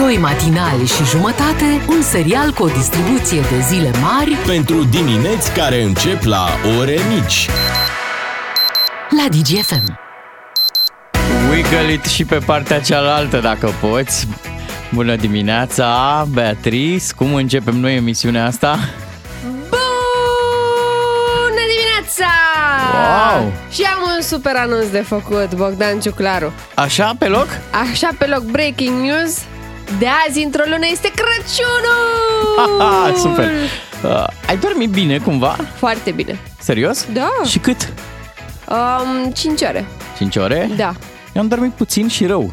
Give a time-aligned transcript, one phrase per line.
[0.00, 5.82] Doi matinali și jumătate, un serial cu o distribuție de zile mari Pentru dimineți care
[5.82, 6.46] încep la
[6.78, 7.48] ore mici.
[9.16, 9.98] la DGFM.
[11.50, 14.28] Wiggle it și pe partea cealaltă dacă poți.
[14.94, 17.06] Bună dimineața, Beatrice.
[17.16, 18.78] Cum începem noi emisiunea asta?
[19.68, 19.80] Bună
[21.72, 22.32] dimineața!
[22.92, 23.52] Wow!
[23.70, 26.52] Și am un super anunț de făcut, Bogdan Ciuclaru.
[26.74, 27.48] Așa, pe loc?
[27.90, 29.38] Așa pe loc, breaking news.
[29.98, 32.78] De azi, într-o lună, este Crăciunul!
[32.78, 33.50] Haha, super!
[34.04, 35.56] Uh, ai dormit bine cumva?
[35.76, 36.38] Foarte bine.
[36.58, 37.06] Serios?
[37.12, 37.30] Da.
[37.46, 37.92] Și cât?
[38.68, 39.86] Um, 5 ore.
[40.16, 40.70] 5 ore?
[40.76, 40.92] Da.
[41.32, 42.50] Eu am dormit puțin și rău.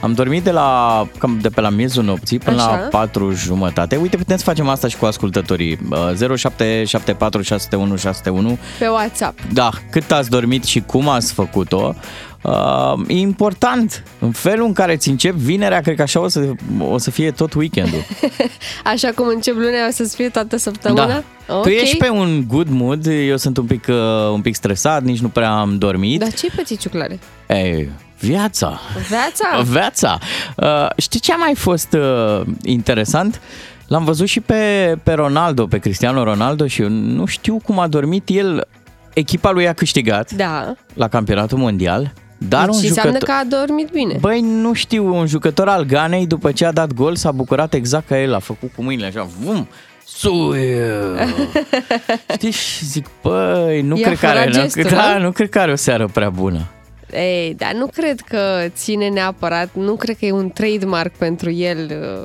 [0.00, 2.70] Am dormit de la cam de pe la miezul nopții până Așa.
[2.70, 3.96] la 4 jumătate.
[3.96, 5.78] Uite, putem să facem asta și cu ascultătorii.
[5.90, 9.38] Uh, 0774 601 601 Pe WhatsApp.
[9.52, 11.94] Da, cât ați dormit și cum ați făcut-o.
[12.44, 14.02] Uh, e important.
[14.18, 17.30] În felul în care ți încep vinerea, cred că așa o să, o să fie
[17.30, 18.04] tot weekendul.
[18.94, 21.06] Așa cum încep luna, o să fie toată săptămâna?
[21.06, 21.22] Da.
[21.56, 21.62] Ok.
[21.62, 25.18] Tu ești pe un good mood, eu sunt un pic, uh, un pic stresat, nici
[25.20, 26.20] nu prea am dormit.
[26.20, 27.18] Dar ce-i pățit ciuclare?
[27.48, 28.80] Ei, viața.
[29.08, 29.60] Viața?
[29.72, 30.18] Viața.
[30.56, 33.40] Uh, știi ce a mai fost uh, interesant?
[33.86, 37.86] L-am văzut și pe, pe Ronaldo, pe Cristiano Ronaldo și eu nu știu cum a
[37.86, 38.66] dormit el.
[39.14, 40.74] Echipa lui a câștigat Da.
[40.94, 42.12] la campionatul mondial,
[42.48, 43.28] dar Deci un înseamnă jucător...
[43.28, 44.16] că a dormit bine.
[44.20, 48.06] Băi, nu știu, un jucător al Ganei după ce a dat gol s-a bucurat exact
[48.06, 49.68] ca el, a făcut cu mâinile așa, vum,
[50.04, 50.92] suie.
[52.34, 55.24] Știi, și zic, băi, nu I-a cred că are, furat nu, gestul, da, nu?
[55.24, 56.68] nu cred că are o seară prea bună.
[57.14, 61.78] Ei, dar nu cred că ține neapărat, nu cred că e un trademark pentru el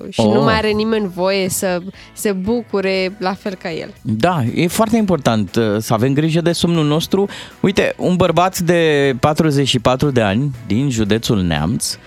[0.03, 0.33] uh, și Oh.
[0.33, 1.81] nu mai are nimeni voie să
[2.13, 3.93] se bucure la fel ca el.
[4.01, 7.27] Da, e foarte important uh, să avem grijă de somnul nostru.
[7.59, 11.97] Uite, un bărbat de 44 de ani din județul Neamț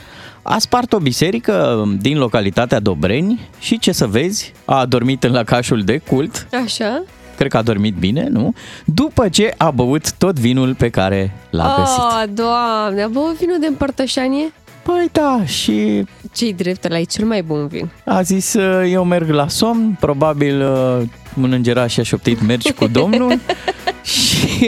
[0.42, 5.82] a spart o biserică din localitatea Dobreni și ce să vezi, a dormit în lăcașul
[5.82, 7.02] de cult, Așa?
[7.42, 8.54] Cred că a dormit bine, nu?
[8.84, 11.98] După ce a băut tot vinul pe care l-a găsit.
[11.98, 14.52] Oh, doamne, a băut vinul de împărtășanie?
[14.82, 17.90] Păi da, și Ce-i drept, ăla e cel mai bun vin.
[18.04, 21.02] a zis, uh, eu merg la somn, probabil uh,
[21.42, 23.38] un îngeraș și-a șoptit, mergi cu Domnul
[24.02, 24.58] și...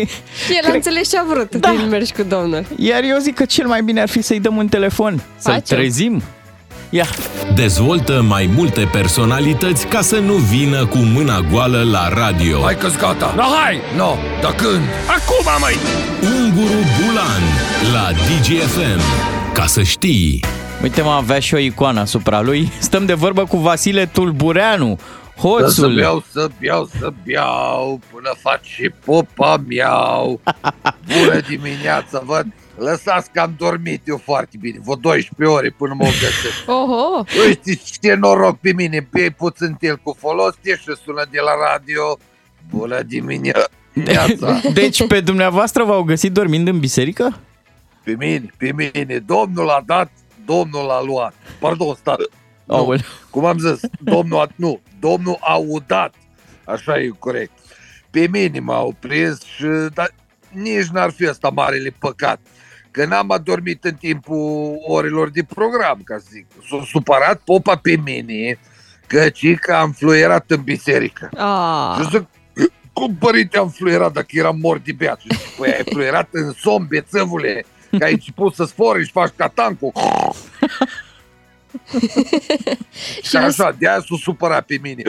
[0.47, 1.59] Și el a înțeles ce a vrut Da.
[1.70, 1.75] da.
[1.78, 2.65] din mergi cu domnul.
[2.76, 5.76] Iar eu zic că cel mai bine ar fi să-i dăm un telefon, să-l Facem.
[5.78, 6.22] trezim.
[6.94, 7.06] Ia,
[7.55, 12.60] Dezvoltă mai multe personalități ca să nu vină cu mâna goală la radio.
[12.62, 13.32] Hai că gata.
[13.37, 13.81] No, hai!
[13.97, 14.82] No, dar când?
[15.09, 15.75] Acum, măi!
[16.37, 17.43] Unguru Bulan
[17.93, 19.00] la DGFM.
[19.55, 20.44] Ca să știi.
[20.82, 22.72] uite mă, avea și o icoană asupra lui.
[22.78, 24.99] Stăm de vorbă cu Vasile Tulbureanu,
[25.34, 25.94] Să hoțul.
[25.94, 30.41] beau, să beau, să beau, până faci și popa miau.
[31.19, 32.47] Bună dimineața, văd.
[32.77, 36.69] Lăsați că am dormit eu foarte bine, vă 12 ore până mă găsesc.
[36.81, 37.25] Oho!
[37.47, 41.53] Uite ce noroc pe mine, bei puțin tel cu folos, te și sună de la
[41.71, 42.19] radio.
[42.71, 43.69] Bună dimineața.
[44.75, 47.39] Deci pe dumneavoastră v-au găsit dormind în biserică?
[48.05, 50.11] Pe mine, pe mine, domnul a dat,
[50.45, 51.35] domnul a luat.
[51.59, 52.19] Pardon, stat.
[52.65, 53.01] Nu, Aoleu.
[53.31, 56.15] cum am zis, domnul a, nu, domnul a udat.
[56.65, 57.53] Așa e corect.
[58.11, 60.15] Pe mine m-au prins și dar
[60.51, 62.41] nici n-ar fi asta marele păcat.
[62.94, 66.47] Că n-am adormit în timpul orelor de program, ca să zic.
[66.71, 68.59] S-a supărat popa pe mine
[69.06, 71.28] căci că am fluierat în biserică.
[71.37, 72.00] Ah.
[72.00, 72.27] Și zic,
[72.93, 75.21] cum părinte am fluierat dacă eram mort de beat?
[75.21, 77.65] Și zic, păi ai fluierat în somn, bețăvule,
[77.99, 79.93] că ai început să sfori și faci ca tancul.
[83.22, 85.03] și Și nu, așa, de aia s-a supărat pe mine.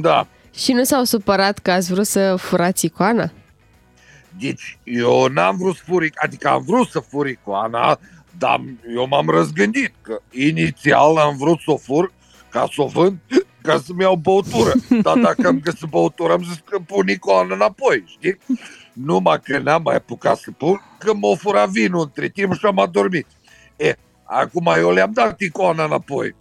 [0.00, 0.26] Da.
[0.54, 3.30] și nu s-au supărat că ați vrut să furați icoana?
[4.40, 7.98] Deci, eu n-am vrut să fur, adică am vrut să fur icoana,
[8.38, 8.60] dar
[8.94, 12.12] eu m-am răzgândit că inițial am vrut să o fur
[12.50, 13.18] ca să o vând,
[13.62, 14.72] ca să-mi iau băutură.
[15.02, 18.38] Dar dacă am găsit băutură, am zis că pun icoana înapoi, știi?
[18.92, 22.78] Numai că n-am mai apucat să pun, că m-a furat vinul între timp și am
[22.78, 23.26] adormit.
[23.76, 26.34] E, acum eu le-am dat icoana înapoi.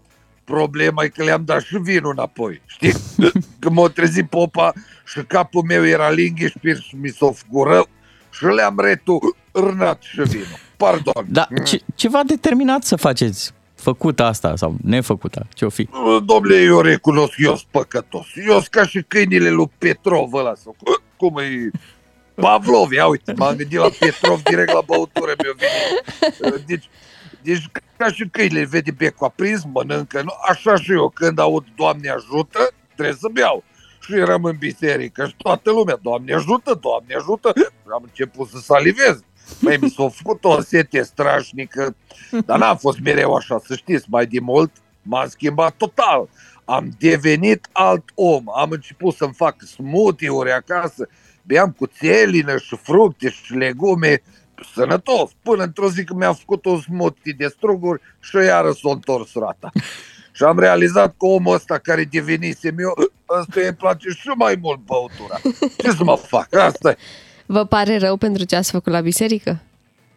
[0.52, 2.94] Problema e că le-am dat și vinul înapoi, știi?
[3.60, 4.74] Că m-a trezit popa
[5.06, 7.86] și capul meu era linghișpir și mi s-o fgură
[8.32, 10.60] și le-am returnat și vinul.
[10.78, 11.26] Pardon.
[11.30, 15.48] Da, ce, ce v-a determinat să faceți făcut asta sau nefăcută?
[15.54, 15.90] Ce-o fi?
[16.26, 18.26] Domnule, eu recunosc, eu sunt păcătos.
[18.48, 20.54] Eu sunt ca și câinile lui Petrov ăla.
[20.64, 21.70] Sau, cu- cum e?
[22.36, 26.56] Pavlov, ia uite, m-am gândit la Petrov direct la băutură mi-o vine.
[26.68, 26.90] Deci,
[27.48, 30.32] deci ca și câinile, vede becul aprins, mănâncă, nu?
[30.50, 32.60] așa și eu, când aud Doamne ajută,
[32.96, 33.64] trebuie să beau.
[34.02, 37.52] Și eram în biserică și toată lumea, Doamne ajută, Doamne ajută.
[37.56, 39.20] Și am început să salivez.
[39.62, 41.96] Băi, mi s-a făcut o sete strașnică,
[42.46, 44.72] dar n-a fost mereu așa, să știți, mai de mult
[45.02, 46.30] m-am schimbat total.
[46.66, 51.10] Am devenit alt om, am început să-mi fac smoothie-uri acasă,
[51.42, 54.22] beam cu țelină și fructe și legume,
[54.74, 59.34] sănătos, până într-o zi când mi-am făcut un smoothie de struguri și iară s-a întors
[59.34, 59.72] rata.
[60.32, 62.94] Și am realizat că omul ăsta care devenisem eu,
[63.40, 65.40] ăsta îi place și mai mult băutura.
[65.78, 66.56] Ce să mă fac?
[66.56, 66.98] asta e.
[67.46, 69.62] Vă pare rău pentru ce ați făcut la biserică?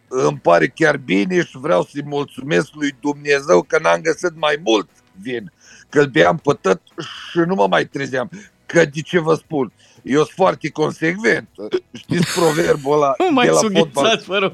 [0.07, 4.89] Îmi pare chiar bine și vreau să-i mulțumesc lui Dumnezeu că n-am găsit mai mult
[5.21, 5.51] vin.
[5.89, 8.29] Că îl beam pe tot și nu mă mai trezeam.
[8.65, 9.71] Că de ce vă spun?
[10.01, 11.49] Eu sunt foarte consecvent.
[11.93, 13.83] Știți proverbul ăla Nu mai de la fotbal?
[13.83, 14.53] sughițați, vă rog.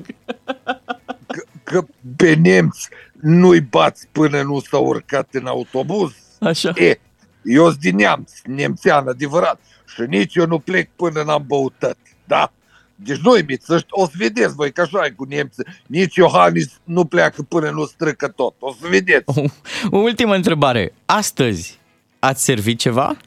[1.28, 1.86] Că, că
[2.16, 2.90] pe nemți
[3.22, 6.12] nu-i bați până nu s-au urcat în autobuz.
[6.40, 6.74] Așa.
[6.76, 7.00] E,
[7.44, 9.60] eu sunt din neamț, nemțean adevărat.
[9.94, 11.98] Și nici eu nu plec până n-am băutat.
[12.26, 12.52] Da?
[12.96, 15.64] Deci nu imiți, o să vedeți voi că așa e cu nemții.
[15.86, 18.56] Nici Iohannis nu pleacă până nu străcă tot.
[18.60, 19.24] O să vedeți.
[19.26, 19.42] O,
[19.90, 20.94] o ultimă întrebare.
[21.06, 21.80] Astăzi
[22.20, 23.18] ați servit ceva?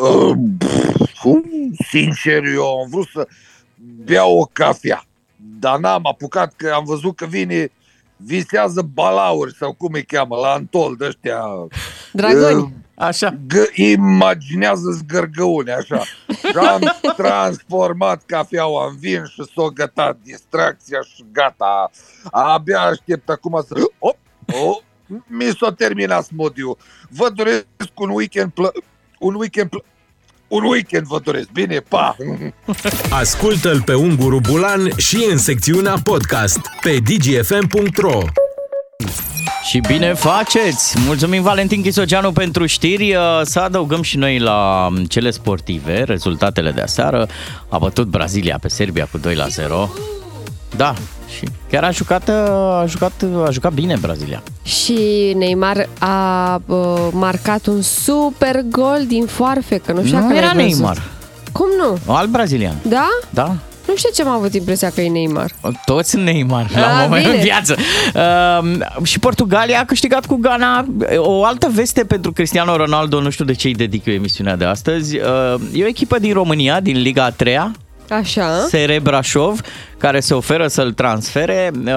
[0.00, 1.24] Uh, pf,
[1.88, 3.28] sincer, eu am vrut să
[4.04, 5.04] beau o cafea.
[5.36, 7.70] Dar n-am apucat că am văzut că vine
[8.16, 11.42] visează balauri sau cum îi cheamă, la Antol de ăștia.
[12.12, 12.62] Dragoni.
[12.62, 13.30] Uh, Așa.
[13.34, 16.02] G- imaginează zgărgăune, așa.
[16.28, 16.80] Și am
[17.16, 21.90] transformat cafeaua în vin și s-o gătat distracția și gata.
[22.30, 23.74] Abia aștept acum să...
[23.98, 24.16] Op,
[24.46, 24.82] op,
[25.26, 26.76] mi s-a terminat smoothie-ul.
[27.10, 28.72] Vă doresc un weekend plă...
[29.18, 29.84] Un weekend plă...
[30.48, 31.48] Un weekend vă doresc.
[31.52, 32.16] Bine, pa!
[33.20, 38.20] Ascultă-l pe Unguru Bulan și în secțiunea podcast pe dgfm.ro
[39.68, 40.98] Și bine faceți!
[41.06, 43.14] Mulțumim Valentin Chisoceanu pentru știri.
[43.14, 47.28] Uh, Să adăugăm și noi la um, cele sportive, rezultatele de aseară.
[47.68, 49.88] A bătut Brazilia pe Serbia cu 2 la 0.
[50.76, 50.94] Da,
[51.36, 52.34] și chiar a jucat, uh,
[52.80, 54.42] a jucat, a jucat bine Brazilia.
[54.66, 59.92] Și Neymar a uh, marcat un super gol din foarfecă.
[59.92, 60.78] Nu știu Nu dacă era l-ai văzut.
[60.78, 61.02] Neymar,
[61.52, 62.14] Cum nu?
[62.14, 62.74] alt brazilian.
[62.82, 63.08] Da?
[63.30, 63.54] Da,
[63.88, 65.50] Nu știu ce am avut impresia că e Neymar.
[65.84, 67.34] Toți sunt Neymar la un A, moment bine.
[67.36, 67.76] în viață.
[68.14, 70.86] Uh, și Portugalia a câștigat cu Ghana.
[71.16, 74.64] O altă veste pentru Cristiano Ronaldo, nu știu de ce îi dedic eu emisiunea de
[74.64, 75.16] astăzi.
[75.16, 75.22] Uh,
[75.72, 77.56] e o echipă din România, din Liga a 3
[78.10, 78.66] Așa.
[78.68, 79.60] SR Brașov,
[79.98, 81.70] care se oferă să-l transfere.
[81.84, 81.92] Uh,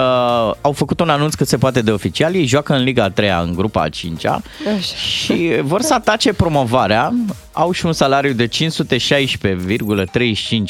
[0.60, 2.34] au făcut un anunț cât se poate de oficial.
[2.34, 4.42] Ei joacă în Liga a 3 în grupa a 5-a
[4.76, 4.96] Așa.
[4.96, 7.14] și vor să atace promovarea.
[7.52, 8.52] Au și un salariu de 516,35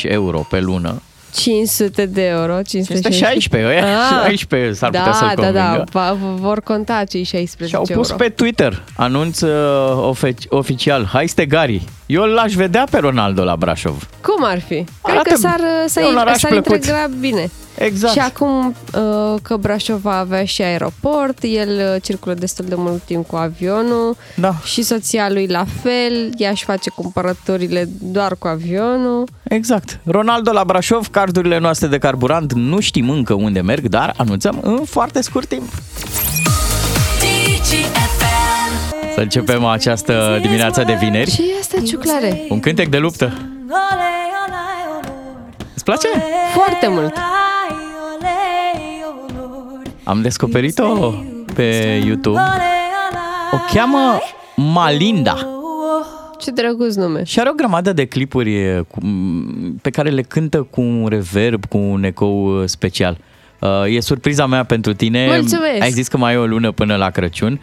[0.03, 1.03] euro pe lună.
[1.33, 2.63] 500 de euro.
[2.63, 3.09] 516.
[3.09, 4.25] 516, ăia, Ah.
[4.25, 5.85] 16 s-ar putea da, să-l da, da, convingă.
[5.93, 8.23] va- vor conta cei 16 Și au pus euro.
[8.25, 9.51] pe Twitter anunț uh,
[10.09, 11.05] ofe- oficial.
[11.13, 14.09] Hai Stegari, eu l-aș vedea pe Ronaldo la Brașov.
[14.23, 14.75] Cum ar fi?
[14.75, 16.73] Cred Arată- că s-ar, e să un oraș s-ar plăcut.
[16.75, 17.51] integra bine.
[17.79, 18.13] Exact.
[18.13, 23.03] Și acum uh, că Brașov va avea și aeroport, el uh, circulă destul de mult
[23.03, 24.55] timp cu avionul Da.
[24.65, 29.29] și soția lui la fel, ea își face cumpărăturile doar cu avionul.
[29.43, 30.01] Exact.
[30.05, 34.85] Ronaldo la Brașov, cardurile noastre de carburant nu știm încă unde merg, dar anunțăm în
[34.85, 35.73] foarte scurt timp.
[39.15, 41.31] Să începem această dimineață de vineri.
[41.31, 42.43] Ce e asta, ciuclare?
[42.49, 43.33] Un cântec de luptă.
[45.75, 46.09] Îți place?
[46.55, 47.15] Foarte mult.
[50.05, 51.13] Am descoperit-o
[51.55, 52.41] pe YouTube.
[53.53, 54.19] O cheamă
[54.57, 55.60] Malinda.
[56.41, 57.25] Ce drăguț nume.
[57.25, 58.99] Și are o grămadă de clipuri e, cu,
[59.83, 63.19] pe care le cântă cu un reverb, cu un ecou uh, special.
[63.61, 65.27] Uh, E surpriza mea pentru tine.
[65.27, 65.81] Mulțumesc!
[65.83, 67.61] Ai zis că mai e o lună până la Crăciun.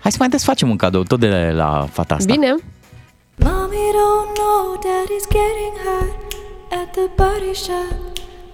[0.00, 2.32] Hai să mai desfacem un cadou tot de la fata asta.
[2.32, 2.54] Bine.
[3.36, 6.14] Mommy don't know daddy's getting hot
[6.80, 8.09] at the body shop,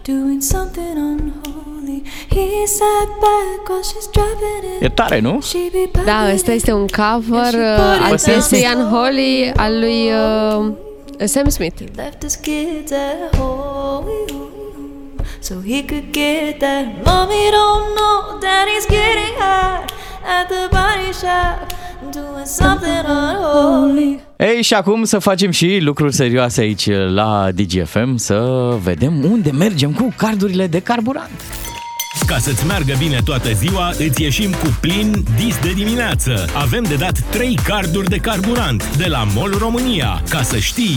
[0.06, 2.02] doing something unholy.
[2.34, 4.82] He sat back while she's dropping it.
[4.82, 5.40] E tare, nu?
[5.40, 6.56] She be Da, popping ăsta it.
[6.56, 8.74] este un cover uh, al Bă, Sam piesei Smith.
[8.74, 11.78] Unholy al lui uh, Sam Smith.
[11.96, 14.04] Left his kids at home
[15.40, 16.84] so he could get that.
[17.04, 19.84] Mommy don't know daddy's getting hot
[20.36, 21.56] at the body shop,
[22.10, 24.20] doing something unholy.
[24.38, 29.92] Ei, și acum să facem și lucruri serioase aici la DGFM, să vedem unde mergem
[29.92, 31.42] cu cardurile de carburant.
[32.26, 36.44] Ca să-ți meargă bine toată ziua, îți ieșim cu plin dis de dimineață.
[36.54, 40.22] Avem de dat 3 carduri de carburant de la MOL România.
[40.28, 40.96] Ca să știi,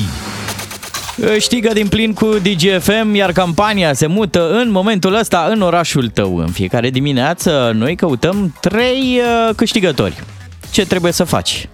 [1.39, 6.37] Știgă din plin cu DGFM, iar campania se mută în momentul ăsta în orașul tău.
[6.37, 10.23] În fiecare dimineață noi căutăm trei uh, câștigători.
[10.71, 11.69] Ce trebuie să faci?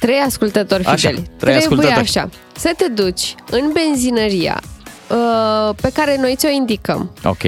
[0.00, 1.14] Trei ascultători Așa, fideli.
[1.16, 1.98] trei Trebuie ascultători.
[1.98, 4.62] așa, să te duci în benzinăria
[5.10, 7.42] uh, pe care noi ți-o indicăm Ok.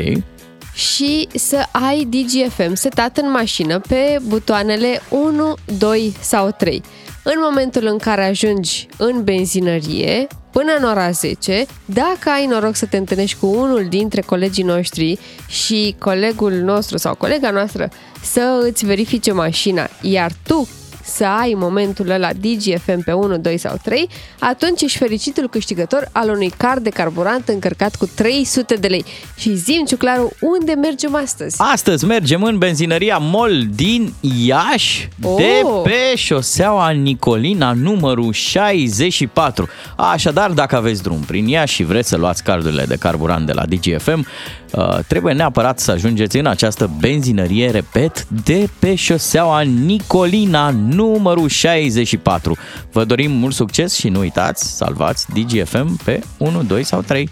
[0.74, 6.82] și să ai DGFM setat în mașină pe butoanele 1, 2 sau 3.
[7.22, 12.86] În momentul în care ajungi în benzinărie, până în ora 10, dacă ai noroc să
[12.86, 17.88] te întâlnești cu unul dintre colegii noștri și colegul nostru sau colega noastră
[18.22, 20.68] să îți verifice mașina, iar tu
[21.08, 26.28] să ai momentul ăla DGFM pe 1, 2 sau 3, atunci ești fericitul câștigător al
[26.28, 29.04] unui card de carburant încărcat cu 300 de lei.
[29.36, 31.56] Și zim, Ciuclaru, unde mergem astăzi?
[31.58, 34.12] Astăzi mergem în benzinăria MOL din
[34.44, 35.36] Iași, Oh!
[35.36, 39.68] de pe șoseaua Nicolina, numărul 64.
[39.96, 43.62] Așadar, dacă aveți drum prin Iași și vreți să luați cardurile de carburant de la
[43.66, 44.26] DGFM,
[44.72, 52.56] uh, trebuie neapărat să ajungeți în această benzinărie, repet, de pe șoseaua Nicolina, numărul 64.
[52.92, 57.30] Vă dorim mult succes și nu uitați, salvați DGFM pe 1, 2 sau 3.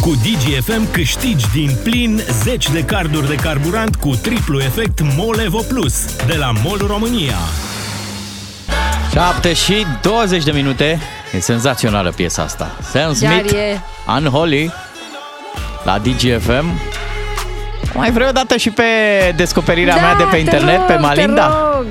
[0.00, 5.60] Cu DGFM câștigi din plin 10 de carduri de carburant cu triplu efect MOL Evo
[5.68, 7.36] Plus de la MOL România.
[9.12, 11.00] 7 și 20 de minute.
[11.34, 12.78] E senzațională piesa asta.
[12.92, 13.80] Sam Smith, Chiar e.
[14.18, 14.72] Unholy,
[15.86, 16.66] la DGFM.
[17.94, 18.82] Mai vreau o dată și pe
[19.36, 21.46] descoperirea mea de pe Da, te internet, rog, pe Malinda?
[21.48, 21.86] Te rog.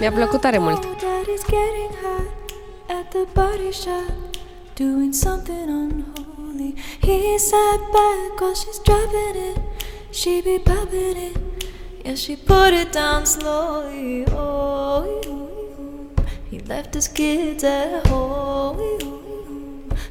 [0.00, 0.84] Mi-a plăcut tare mult.
[0.84, 2.30] Oh, Daddy's getting hot
[2.98, 4.12] at the body shop,
[4.74, 6.74] doing something unholy.
[7.00, 9.58] He sat back while she's driving it.
[10.18, 11.36] She be popping it.
[12.04, 14.24] Yeah, she put it down slowly.
[14.32, 15.04] Oh,
[16.50, 19.19] he left his kids at home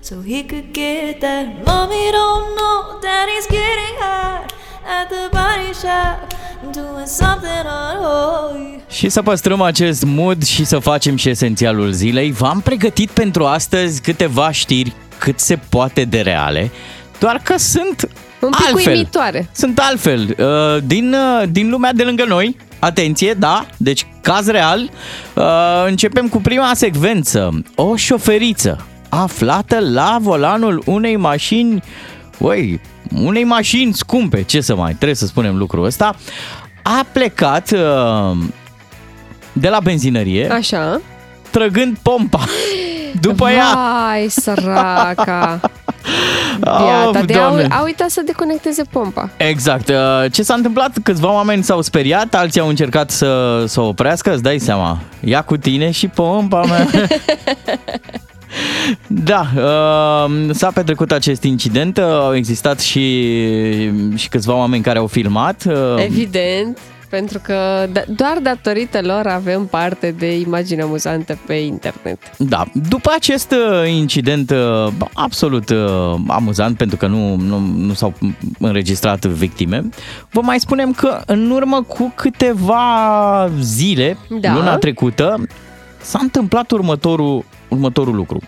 [0.02, 1.46] so he could get that.
[1.66, 4.52] Mommy don't know daddy's getting hot
[5.00, 6.18] at the body shop,
[6.74, 8.84] doing something unholy.
[8.90, 14.02] Și să păstrăm acest mood și să facem și esențialul zilei, v-am pregătit pentru astăzi
[14.02, 16.72] câteva știri cât se poate de reale,
[17.20, 18.10] doar că sunt
[18.42, 18.92] Un pic altfel.
[18.94, 19.50] uimitoare.
[19.52, 20.36] Sunt altfel.
[20.40, 24.90] Uh, Din, uh, din lumea de lângă noi, atenție, da, deci caz real,
[25.36, 25.44] uh,
[25.88, 27.62] începem cu prima secvență.
[27.76, 31.84] O șoferiță aflată la volanul unei mașini,
[32.38, 32.82] ui,
[33.24, 36.16] unei mașini scumpe, ce să mai, trebuie să spunem lucrul ăsta,
[36.84, 38.38] a plecat uh,
[39.54, 41.02] de la benzinărie, Așa.
[41.50, 42.44] trăgând pompa
[43.22, 43.74] după ea.
[43.74, 45.60] Vai, săraca.
[46.64, 47.68] Of, Iată, de a, Doamne.
[47.70, 49.30] a uitat să deconecteze pompa.
[49.38, 49.90] Exact.
[49.90, 49.96] Uh,
[50.32, 50.98] Ce s-a întâmplat?
[51.04, 55.00] Câțiva oameni s-au speriat, alții au încercat să, să o oprească, îți dai seama.
[55.20, 56.88] Ia cu tine și pompa mea.
[59.08, 63.36] Da, uh, s-a petrecut acest incident, uh, au existat și,
[64.16, 65.64] și câțiva oameni care au filmat.
[65.68, 66.78] uh, Evident,
[67.10, 72.18] pentru că da- doar datorită lor avem parte de imagini amuzante pe internet.
[72.38, 78.14] Da, după acest uh, incident uh, absolut uh, amuzant, pentru că nu, nu, nu s-au
[78.60, 79.90] înregistrat victime,
[80.32, 84.54] vă mai spunem că în urmă cu câteva zile, Da.
[84.54, 85.44] luna trecută,
[86.02, 88.40] s-a întâmplat următorul, următorul lucru.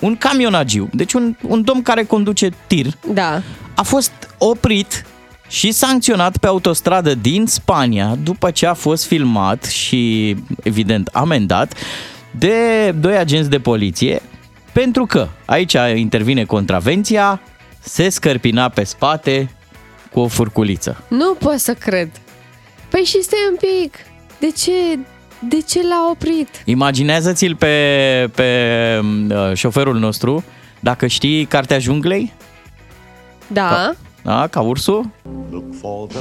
[0.00, 3.42] Un camionagiu, deci un, un domn care conduce tir, Da.
[3.74, 5.04] a fost oprit
[5.48, 11.74] și sancționat pe autostradă din Spania după ce a fost filmat și, evident, amendat
[12.30, 14.22] de doi agenți de poliție
[14.72, 17.40] pentru că, aici intervine contravenția,
[17.80, 19.50] se scărpina pe spate
[20.12, 21.04] cu o furculiță.
[21.08, 22.10] Nu pot să cred.
[22.88, 23.94] Păi și stai un pic.
[24.38, 24.98] De ce,
[25.48, 26.48] de ce l-a oprit?
[26.64, 27.74] Imaginează-ți-l pe,
[28.34, 28.50] pe
[29.30, 30.44] uh, șoferul nostru,
[30.80, 32.32] dacă știi Cartea Junglei,
[33.46, 33.92] Da.
[34.22, 35.04] da, ca ursul,
[35.50, 36.18] Look for the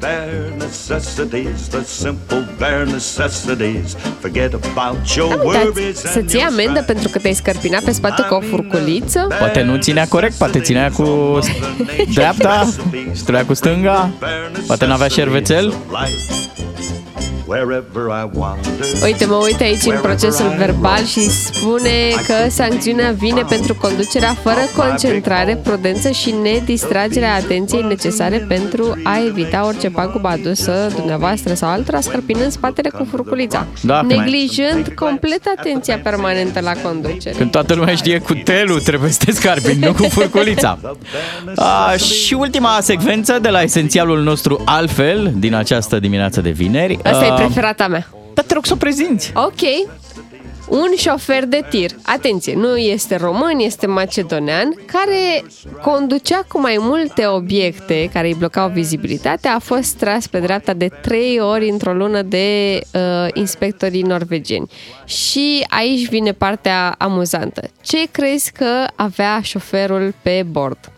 [0.00, 3.96] bare necessities, the simple bare necessities.
[4.20, 6.92] Forget about your Da, uitați, worries să and ții your amendă strife.
[6.92, 9.26] pentru că te-ai scărpinat pe spate cu o furculiță?
[9.38, 11.38] Poate nu ținea corect, poate ținea cu
[12.14, 12.66] dreapta
[13.14, 14.10] și trebuia cu stânga,
[14.66, 15.74] poate n-avea șervețel.
[17.46, 18.86] Wherever I wander.
[19.04, 24.60] Uite, mă uit aici în procesul verbal și spune că sancțiunea vine pentru conducerea fără
[24.76, 32.00] concentrare, prudență și nedistragerea atenției necesare pentru a evita orice pagubă adusă dumneavoastră sau altora,
[32.00, 33.66] scărpinând spatele cu furculița.
[33.80, 34.14] Da, cum e?
[34.14, 37.34] neglijând complet atenția permanentă la conducere.
[37.36, 40.78] Când toată lumea știe cu telul, trebuie să te scarpini, nu cu furculița.
[41.56, 46.98] A, și ultima secvență de la esențialul nostru altfel din această dimineață de vineri.
[47.02, 48.06] Asta e A, preferata mea.
[48.34, 49.32] Da, te rog să o prezinți.
[49.34, 49.92] Ok.
[50.68, 55.44] Un șofer de tir, atenție, nu este român, este macedonean, care
[55.82, 60.88] conducea cu mai multe obiecte care îi blocau vizibilitatea, a fost tras pe dreapta de
[61.02, 63.00] trei ori într-o lună de uh,
[63.32, 64.70] inspectorii norvegieni.
[65.04, 67.62] Și aici vine partea amuzantă.
[67.82, 70.93] Ce crezi că avea șoferul pe bord?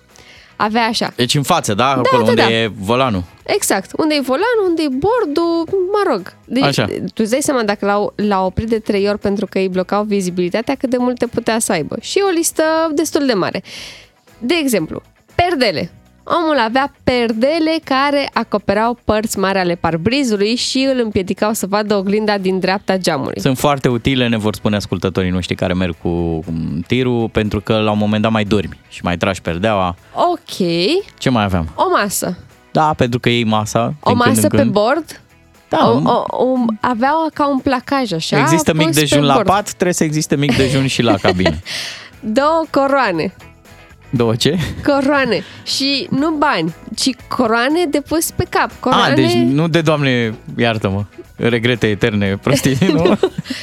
[0.57, 1.13] Avea așa.
[1.17, 1.91] Deci în față, da?
[1.91, 2.53] Acolo da, unde da.
[2.53, 3.23] e volanul.
[3.47, 3.91] Exact.
[3.97, 6.35] Unde e volanul, unde e bordul, mă rog.
[6.45, 6.85] Deci, Așa.
[6.85, 10.05] Tu îți dai seama dacă l-au, l-au oprit de trei ori pentru că îi blocau
[10.05, 11.97] vizibilitatea, cât de multe putea să aibă.
[12.01, 12.63] Și e o listă
[12.95, 13.63] destul de mare.
[14.39, 15.03] De exemplu,
[15.35, 15.91] perdele.
[16.29, 22.39] Omul avea perdele care acoperau părți mari ale parbrizului și îl împiedicau să vadă oglinda
[22.39, 23.41] din dreapta geamului.
[23.41, 27.77] Sunt foarte utile, ne vor spune ascultătorii noștri care merg cu mm, tirul, pentru că
[27.77, 29.97] la un moment dat mai dormi și mai tragi perdeaua.
[30.15, 30.57] Ok,
[31.19, 31.69] Ce mai aveam?
[31.75, 32.39] o masă.
[32.73, 33.95] Da, pentru că iei masa.
[34.01, 34.71] O din când masă în pe când.
[34.73, 35.21] bord.
[35.69, 38.39] Da, O, o, o, avea ca un placaj așa.
[38.39, 39.47] Există mic pus pe dejun la bord.
[39.47, 41.57] pat, trebuie să existe mic dejun și la cabină.
[42.39, 43.35] Două coroane.
[44.11, 44.59] Două ce?
[44.85, 45.43] Coroane.
[45.65, 48.71] Și nu bani, ci coroane de pus pe cap.
[48.81, 49.13] Coroane...
[49.13, 51.05] A, deci nu de doamne, iartă-mă,
[51.37, 53.03] regrete eterne, prostii, nu?
[53.03, 53.17] nu.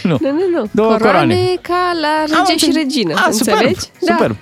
[0.03, 0.69] Nu, nu, nu.
[0.71, 1.57] Două coroane, coroane.
[1.61, 2.75] ca la Am rege și înțeles.
[2.75, 3.79] regină, A, superb, înțelegi?
[4.01, 4.31] superb.
[4.31, 4.37] Da.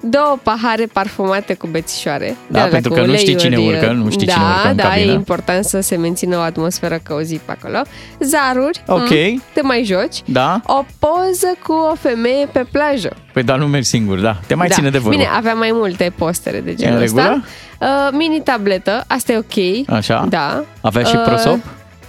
[0.00, 2.36] Două pahare parfumate cu bețișoare.
[2.46, 3.76] Da, alea pentru cu că nu știi cine uleiuri.
[3.78, 5.10] urcă, nu știi da, cine urcă în Da, cabină.
[5.10, 7.82] e important să se mențină o atmosferă călzit pe acolo.
[8.20, 8.82] Zaruri.
[8.86, 9.10] Ok.
[9.10, 10.22] mm, te mai joci.
[10.24, 10.60] Da?
[10.66, 13.16] O poză cu o femeie pe plajă.
[13.32, 14.36] Păi dar nu mergi singur, da.
[14.46, 14.74] Te mai da.
[14.74, 15.16] ține de vorbă.
[15.16, 17.22] Bine, avea mai multe postere de genul în ăsta.
[17.22, 17.44] regulă?
[17.80, 19.88] Uh, mini tabletă, asta e ok.
[19.96, 20.26] Așa?
[20.28, 20.64] Da.
[20.80, 21.58] Avea și Uh, prosop?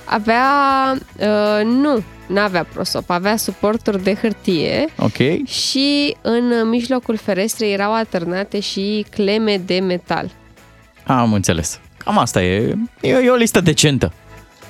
[0.05, 0.43] Avea,
[1.19, 5.46] uh, nu, nu avea prosop, avea suporturi de hârtie Ok.
[5.48, 10.30] și în mijlocul ferestrei erau alternate și cleme de metal.
[11.06, 11.80] Am înțeles.
[11.98, 12.74] Cam asta e.
[13.02, 14.14] E, e o listă decentă.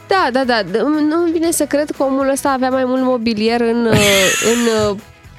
[0.07, 3.61] Da, da, da, d- nu vine să cred că omul ăsta avea mai mult mobilier
[3.61, 3.93] în, uh,
[4.53, 4.97] în uh,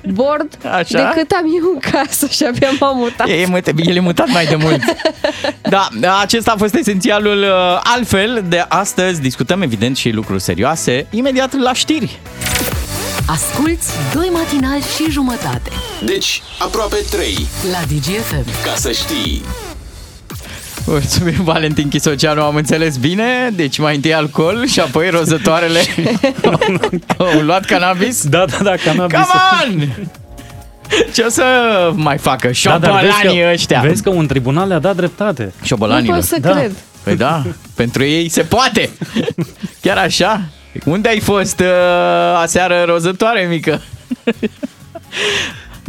[0.09, 1.12] bord Așa?
[1.12, 3.28] decât am eu în casă și abia m-am mutat.
[3.28, 4.83] E, mute, el e mutat mai de mult.
[5.62, 5.88] Da,
[6.21, 9.21] acesta a fost esențialul uh, altfel de astăzi.
[9.21, 11.07] Discutăm evident și lucruri serioase.
[11.11, 12.19] Imediat la știri.
[13.26, 15.71] Asculți doi matinali și jumătate
[16.04, 17.47] Deci, aproape 3.
[17.73, 18.45] la DGFM.
[18.64, 19.42] Ca să știi.
[20.90, 23.50] Mulțumim, Valentin Chisoceanu, am înțeles bine.
[23.52, 25.80] Deci mai întâi alcool și apoi rozătoarele
[27.18, 28.26] au luat cannabis.
[28.26, 29.18] Da, da, da, cannabis.
[29.18, 29.88] Come on!
[31.12, 31.45] Ce o să
[31.95, 33.80] mai facă Da, șobolanii dar vezi că, ăștia?
[33.80, 35.43] Vezi că un tribunal le-a dat dreptate.
[35.43, 36.15] Nu Șobolanilor.
[36.17, 36.50] pot să Da.
[36.50, 36.73] cred.
[37.02, 37.43] Păi da,
[37.75, 38.91] pentru ei se poate.
[39.82, 40.41] Chiar așa?
[40.84, 41.67] Unde ai fost uh,
[42.43, 43.80] aseară rozătoare mică?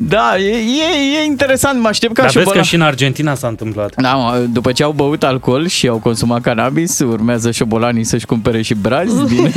[0.08, 2.68] Da, e, e, e interesant, mă aștept ca Dar vezi că șobolan...
[2.68, 3.94] și în Argentina s-a întâmplat.
[4.02, 8.62] Da, mă, după ce au băut alcool și au consumat cannabis, urmează șobolanii să-și cumpere
[8.62, 9.54] și brazi din...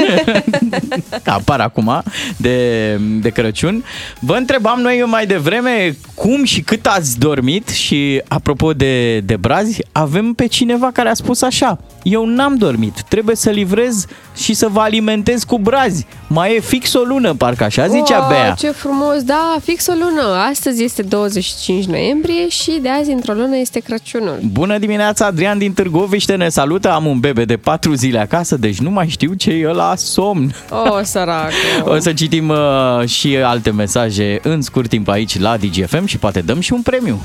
[1.25, 2.03] apar acum
[2.37, 3.85] de, de Crăciun.
[4.21, 9.83] Vă întrebam noi mai devreme cum și cât ați dormit și apropo de, de brazi,
[9.93, 14.69] avem pe cineva care a spus așa, eu n-am dormit, trebuie să livrez și să
[14.69, 16.07] vă alimentez cu brazi.
[16.27, 18.51] Mai e fix o lună, parcă așa zicea Wow, Bea.
[18.59, 20.37] ce frumos, da, fix o lună.
[20.51, 24.39] Astăzi este 25 noiembrie și de azi într-o lună este Crăciunul.
[24.53, 26.91] Bună dimineața, Adrian din Târgoviște ne salută.
[26.93, 30.55] Am un bebe de 4 zile acasă, deci nu mai știu ce e la somn.
[30.71, 31.53] O, săracă.
[31.95, 36.41] O să citim uh, și alte mesaje în scurt timp aici la DGFM și poate
[36.41, 37.21] dăm și un premiu.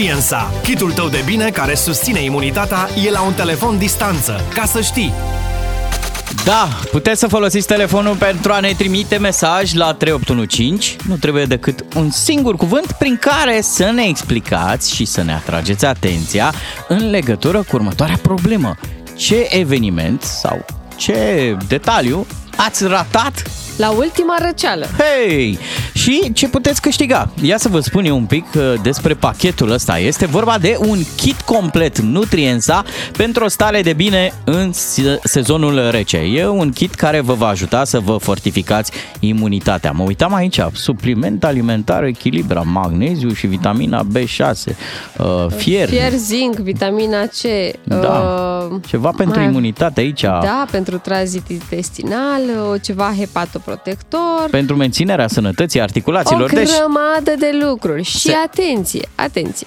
[0.00, 4.80] Nutriensa, kitul tău de bine care susține imunitatea, e la un telefon distanță, ca să
[4.80, 5.12] știi.
[6.44, 10.96] Da, puteți să folosiți telefonul pentru a ne trimite mesaj la 3815.
[11.08, 15.84] Nu trebuie decât un singur cuvânt prin care să ne explicați și să ne atrageți
[15.84, 16.54] atenția
[16.88, 18.76] în legătură cu următoarea problemă.
[19.16, 20.64] Ce eveniment sau
[20.96, 23.42] ce detaliu ați ratat
[23.80, 24.86] La ultima răceală.
[24.98, 25.58] Hei!
[25.92, 27.30] Și ce puteți câștiga?
[27.42, 29.98] Ia să vă spun eu un pic uh, despre pachetul ăsta.
[29.98, 32.84] Este vorba de un kit complet Nutriensa
[33.16, 36.16] pentru o stare de bine în se- sezonul rece.
[36.16, 39.90] E un kit care vă va ajuta să vă fortificați imunitatea.
[39.90, 44.52] Mă uitam aici, supliment alimentar echilibra, magneziu și vitamina B6,
[45.18, 45.88] uh, fier.
[45.88, 47.40] Fier, zinc, vitamina C.
[47.84, 47.96] Da.
[48.70, 50.20] uh, Ceva pentru mai- imunitate aici.
[50.22, 52.40] Da, pentru tranzit intestinal,
[52.72, 53.12] uh, ceva
[53.70, 54.48] hepatoprotector.
[54.50, 56.50] Pentru menținerea sănătății o articulațiilor.
[56.52, 58.02] Deci, grămadă de lucruri.
[58.02, 59.66] Și Se- atenție, atenție.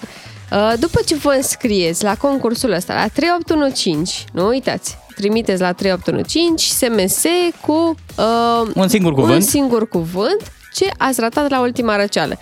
[0.52, 6.74] Uh, După ce vă înscrieți la concursul ăsta, la 3815, nu uitați, trimiteți la 3815
[6.74, 7.24] SMS
[7.62, 9.44] cu uh, Un singur un cuvânt.
[9.44, 12.38] singur cuvânt ce ați ratat la ultima răceală.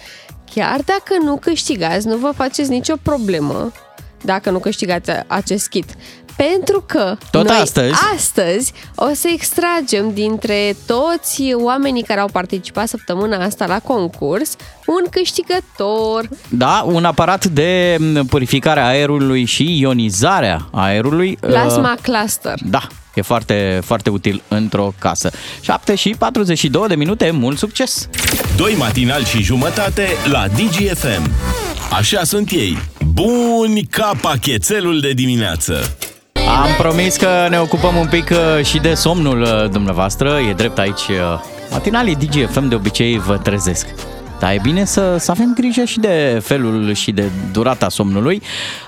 [0.54, 3.72] Chiar dacă nu câștigați, nu vă faceți nicio problemă
[4.24, 5.86] dacă nu câștigați acest kit.
[6.36, 7.94] Pentru că Tot noi astăzi.
[8.16, 15.04] astăzi o să extragem dintre toți oamenii care au participat săptămâna asta la concurs un
[15.12, 16.30] câștigător.
[16.50, 21.38] Da, un aparat de m, purificare a aerului și ionizarea aerului.
[21.40, 22.54] Plasma Uh, Cluster.
[22.66, 25.32] Da, E foarte, foarte util într-o casă.
[25.62, 28.08] 7 și 42 de minute, mult succes!
[28.58, 31.32] Doi matinali și jumătate la DGFM.
[31.92, 32.78] Așa sunt ei.
[33.14, 35.98] Buni ca pachetelul de dimineață.
[36.48, 40.40] Am promis că ne ocupăm un pic uh, și de somnul uh, dumneavoastră.
[40.50, 41.08] E drept aici.
[41.08, 43.88] uh, Matinalii DGFM de obicei vă trezesc.
[44.42, 48.42] Dar e bine să, să avem grijă și de felul și de durata somnului.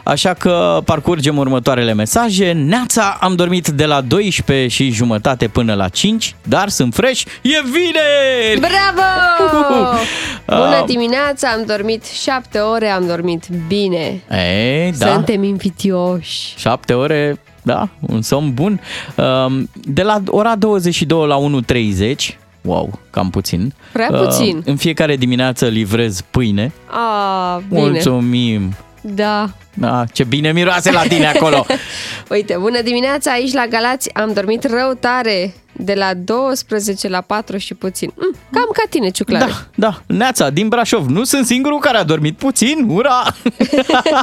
[0.03, 2.51] Așa că parcurgem următoarele mesaje.
[2.51, 7.21] Neața, am dormit de la 12 și jumătate până la 5, dar sunt fresh.
[7.41, 8.59] E vineri!
[8.59, 9.97] Bravo!
[10.45, 10.83] Bună Ah.
[10.85, 14.21] dimineața, am dormit 7 ore, am dormit bine.
[14.29, 15.11] E, da.
[15.11, 16.53] Suntem invitioși.
[16.57, 18.81] 7 ore, da, un somn bun.
[19.15, 23.73] Um, De la ora 22 la 1.30, wow, cam puțin.
[23.91, 24.61] Prea Uh, puțin.
[24.65, 26.71] În fiecare dimineață livrez pâine.
[26.85, 27.79] A, bine.
[27.79, 28.75] Mulțumim!
[29.01, 29.49] Da.
[29.73, 31.65] Da, ce bine miroase la tine acolo!
[32.29, 37.57] Uite, bună dimineața, aici la Galați am dormit rău tare de la 12 la 4
[37.57, 38.11] și puțin.
[38.15, 39.45] Mm, cam ca tine, ciuclare.
[39.45, 41.07] Da, da, Neața, din Brașov.
[41.07, 43.23] Nu sunt singurul care a dormit puțin, ura!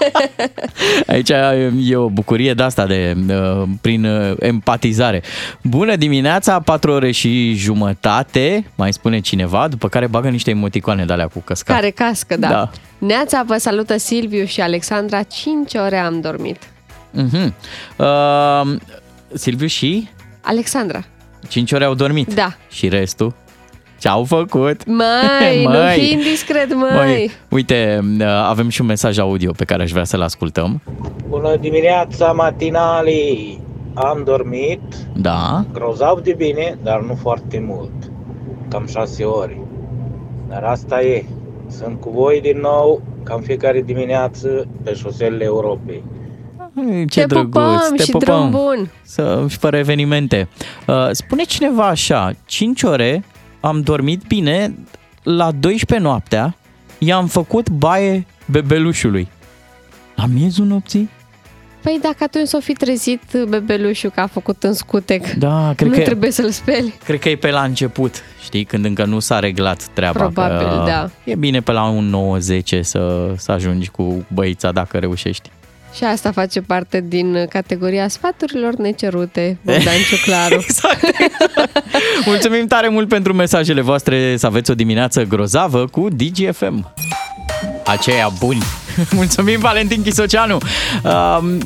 [1.06, 1.30] Aici
[1.82, 5.22] e o bucurie de asta, de, uh, prin uh, empatizare.
[5.62, 11.12] Bună dimineața, 4 ore și jumătate, mai spune cineva, după care bagă niște emoticoane de
[11.12, 11.76] alea cu căscat.
[11.76, 12.48] Care cască, da.
[12.48, 12.70] Da.
[12.98, 16.58] Neața vă salută Silviu și Alexandra, 5 ore am dormit.
[17.16, 17.52] Uh-huh.
[17.96, 18.76] Uh,
[19.32, 20.08] Silviu și
[20.40, 21.04] Alexandra,
[21.48, 22.34] 5 ore au dormit.
[22.34, 22.56] Da.
[22.70, 23.34] Și restul?
[23.98, 24.86] Ce-au făcut?
[24.86, 26.90] Măi, nu fi indiscret, măi.
[26.94, 30.82] Măi, uite, uh, avem și un mesaj audio pe care aș vrea să-l ascultăm.
[31.28, 33.60] Bună dimineața, matinalii!
[33.94, 34.80] Am dormit
[35.16, 35.64] Da.
[35.72, 37.92] grozav de bine, dar nu foarte mult.
[38.68, 39.60] Cam șase ore.
[40.48, 41.24] Dar asta e.
[41.68, 46.02] Sunt cu voi din nou, cam fiecare dimineață, pe șoselele Europei.
[47.08, 48.48] Ce Te drăguț, pupăm te și pupăm.
[48.50, 48.90] drum bun.
[49.02, 50.48] Să, și fără evenimente.
[50.86, 53.24] Uh, spune cineva așa, 5 ore
[53.60, 54.74] am dormit bine,
[55.22, 56.56] la 12 noaptea
[56.98, 59.28] i-am făcut baie bebelușului.
[60.14, 61.10] La miezul nopții?
[61.82, 65.96] Păi dacă atunci s-o fi trezit bebelușul că a făcut în scutec, Da, cred nu
[65.96, 66.94] că, trebuie să-l speli.
[67.04, 70.18] cred că e pe la început, știi, când încă nu s-a reglat treaba.
[70.18, 71.10] Probabil, că da.
[71.24, 75.50] E bine pe la un 9-10 să, să ajungi cu băița dacă reușești.
[75.94, 80.54] Și asta face parte din categoria sfaturilor necerute, Bogdan Ciuclaru.
[80.54, 81.00] Exact.
[82.26, 86.92] Mulțumim tare mult pentru mesajele voastre, să aveți o dimineață grozavă cu DGFM.
[87.84, 88.62] Aceia buni.
[89.12, 90.58] Mulțumim, Valentin Chisoceanu.
[91.02, 91.58] Um,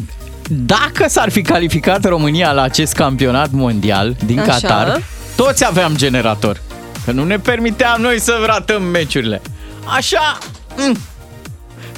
[0.48, 4.50] Dacă s-ar fi calificat România la acest campionat mondial din Așa.
[4.50, 5.02] Qatar,
[5.37, 6.62] toți aveam generator.
[7.04, 9.42] Că nu ne permiteam noi să ratăm meciurile.
[9.84, 10.38] Așa,
[10.76, 10.96] mm,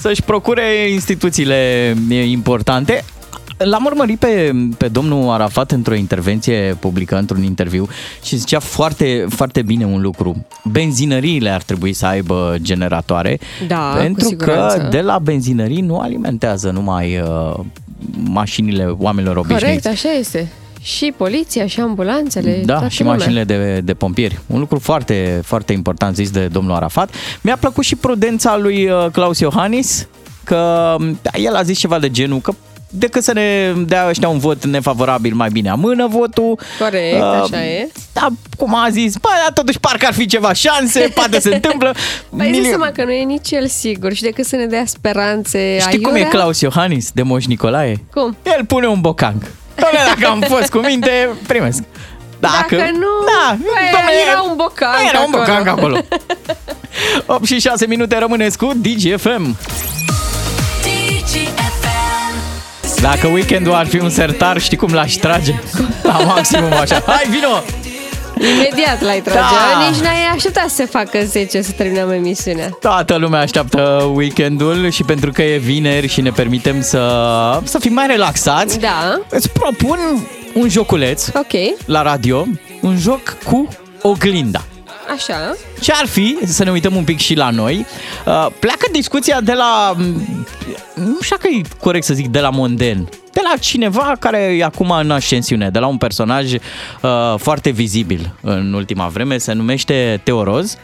[0.07, 3.05] să-și procure instituțiile importante.
[3.57, 7.89] L-am urmărit pe, pe domnul Arafat într-o intervenție publică, într-un interviu
[8.23, 10.47] și zicea foarte, foarte bine un lucru.
[10.65, 14.89] Benzinăriile ar trebui să aibă generatoare Da, cu pentru că siguranță.
[14.91, 17.55] de la benzinării nu alimentează numai uh,
[18.25, 19.65] mașinile oamenilor obișnuiți.
[19.65, 20.49] Corect, așa este.
[20.87, 23.17] Și poliția, și ambulanțele, Da, toată și lumea.
[23.17, 24.39] mașinile de, de pompieri.
[24.47, 27.11] Un lucru foarte, foarte important zis de domnul Arafat.
[27.41, 30.07] Mi-a plăcut și prudența lui uh, Claus Iohannis,
[30.45, 32.53] că da, el a zis ceva de genul că
[32.91, 36.59] decât să ne dea ăștia un vot nefavorabil, mai bine amână votul.
[36.79, 37.89] Corect, Uh, așa e.
[38.13, 41.95] Da, cum a zis, bă, dar totuși parcă ar fi ceva șanse, poate se întâmplă.
[42.37, 44.85] Păi Milio- zi seama că nu e nici el sigur și decât să ne dea
[44.87, 46.31] speranțe Știi cum e aiurea?
[46.39, 48.05] Claus Iohannis de Moș Nicolae?
[48.13, 48.37] Cum?
[48.59, 49.43] El pune un bocang.
[49.77, 51.83] Doamne, dacă am fost cu minte, primesc.
[52.39, 55.45] Dacă, Dacă nu, da, băi, domnule, era un bocanc Era un acolo.
[55.45, 55.99] bocanc acolo.
[57.27, 59.57] 8 și 6 minute rămâneți cu DGFM.
[63.01, 65.55] Dacă weekendul ar fi un sertar, știi cum l-aș trage?
[66.03, 67.03] La maximum așa.
[67.07, 67.63] Hai, vino!
[68.41, 69.39] Imediat l-ai trage.
[69.39, 69.89] Da.
[69.91, 72.69] Nici n-ai așteptat să se facă 10 să terminăm emisiunea.
[72.81, 77.93] Toată lumea așteaptă weekendul și pentru că e vineri și ne permitem să, să fim
[77.93, 79.99] mai relaxați, Da, îți propun
[80.55, 82.47] un joculeț ok, la radio,
[82.81, 83.69] un joc cu
[84.03, 84.65] oglinda.
[85.13, 85.57] Așa.
[85.81, 87.87] Ce ar fi, să ne uităm un pic și la noi,
[88.27, 90.47] uh, pleacă discuția de la, m,
[90.95, 94.65] nu știu că e corect să zic de la monden, de la cineva care e
[94.65, 96.61] acum în ascensiune, de la un personaj uh,
[97.37, 100.77] foarte vizibil în ultima vreme, se numește Teoroz.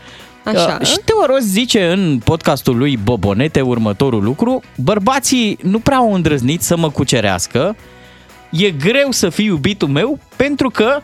[0.44, 0.78] Așa.
[0.80, 6.62] Uh, și Teoroz zice în podcastul lui Bobonete următorul lucru, bărbații nu prea au îndrăznit
[6.62, 7.76] să mă cucerească,
[8.50, 11.00] e greu să fii iubitul meu pentru că,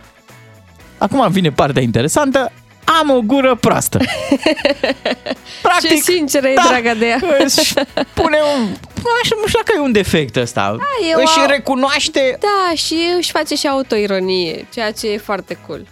[0.98, 2.52] acum vine partea interesantă,
[3.00, 3.98] am o gură proastă.
[5.88, 7.18] Ce sinceră e draga de ea.
[7.44, 7.72] Își
[8.14, 8.62] pune un,
[9.40, 10.76] nu știu dacă e un defect ăsta.
[10.78, 12.38] Da, e Își o- recunoaște...
[12.40, 15.86] Da, și își face și autoironie, ceea ce e foarte cool.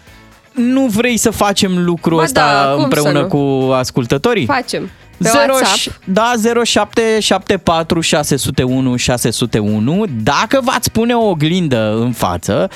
[0.52, 4.44] Nu vrei să facem lucrul Ba ăsta da, cum împreună să cu ascultătorii?
[4.46, 4.90] Facem.
[5.18, 5.76] Pe Zero WhatsApp.
[5.78, 6.32] ș- Da,
[6.64, 10.04] 0774 601 601.
[10.22, 12.70] Dacă v-ați pune o oglindă în față,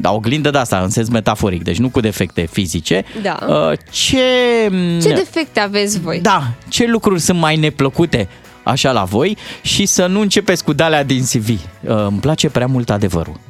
[0.00, 3.04] da, oglindă de asta, în sens metaforic, deci nu cu defecte fizice.
[3.22, 3.38] Da.
[3.48, 4.18] uh, Ce...
[5.02, 6.20] Ce defecte aveți voi?
[6.20, 8.28] Da, ce lucruri sunt mai neplăcute
[8.62, 11.48] așa la voi și să nu începeți cu dalea din CV.
[11.48, 11.58] Uh,
[12.08, 13.40] îmi place prea mult adevărul.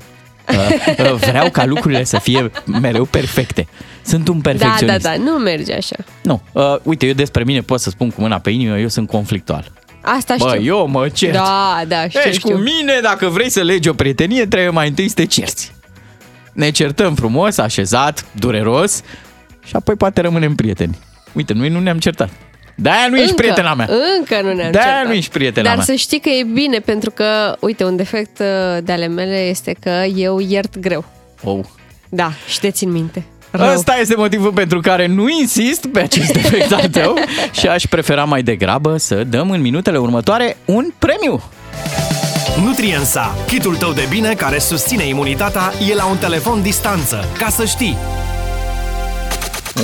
[0.49, 0.57] Uh,
[0.99, 3.67] uh, vreau ca lucrurile să fie mereu perfecte.
[4.03, 5.03] Sunt un Da, perfecționist.
[5.03, 5.97] da, da, nu merge așa.
[6.23, 9.09] Nu, uh, uite, eu despre mine pot să spun cu mâna pe inimă, eu sunt
[9.09, 9.71] conflictual.
[10.01, 10.65] Asta Bă, știu.
[10.65, 11.33] eu mă cert.
[11.33, 12.55] Da, da, știu, Ești știu.
[12.55, 15.75] cu mine, dacă vrei să legi o prietenie, trebuie mai întâi să te cerți.
[16.57, 19.01] Ne certăm frumos, așezat, dureros
[19.65, 20.99] și apoi poate rămânem prieteni.
[21.33, 22.29] Uite, noi nu ne-am certat.
[22.75, 23.89] De-aia nu ești Încă, prietena mea.
[24.19, 25.07] Încă nu ne-am De-aia certat.
[25.07, 25.85] nu ești prietena Dar mea.
[25.85, 28.47] să știi că e bine, pentru că, uite, un defect uh,
[28.83, 31.05] de ale mele este că eu iert greu.
[31.45, 31.65] Oh.
[32.09, 33.25] Da, și te țin minte.
[33.51, 33.73] Rău.
[33.75, 37.15] Ăsta este motivul pentru care nu insist pe acest defect al tău
[37.53, 41.43] și aș prefera mai degrabă să dăm în minutele următoare un premiu.
[42.55, 47.25] Nutriensa, kitul tău de bine care susține imunitatea, e la un telefon distanță.
[47.39, 47.97] Ca să știi,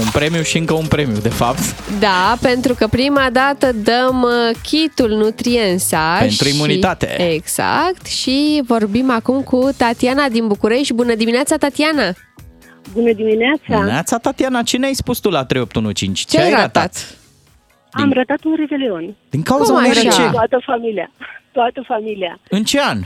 [0.00, 1.60] Un premiu și încă un premiu, de fapt.
[2.00, 6.16] Da, pentru că prima dată dăm uh, kitul Nutriensa.
[6.18, 6.54] Pentru și...
[6.54, 7.32] imunitate.
[7.34, 8.06] Exact.
[8.06, 10.92] Și vorbim acum cu Tatiana din București.
[10.94, 12.12] Bună dimineața, Tatiana!
[12.92, 13.84] Bună dimineața!
[13.84, 16.36] Neața Tatiana, ce ne-ai spus tu la 3815?
[16.36, 17.16] Ce ai ratat?
[17.90, 19.14] Am ratat un revelion.
[19.30, 20.00] Din cauza Cum unei așa?
[20.02, 20.30] răceli.
[20.30, 21.10] Toată familia.
[21.52, 22.38] Toată familia.
[22.48, 22.98] În ce an?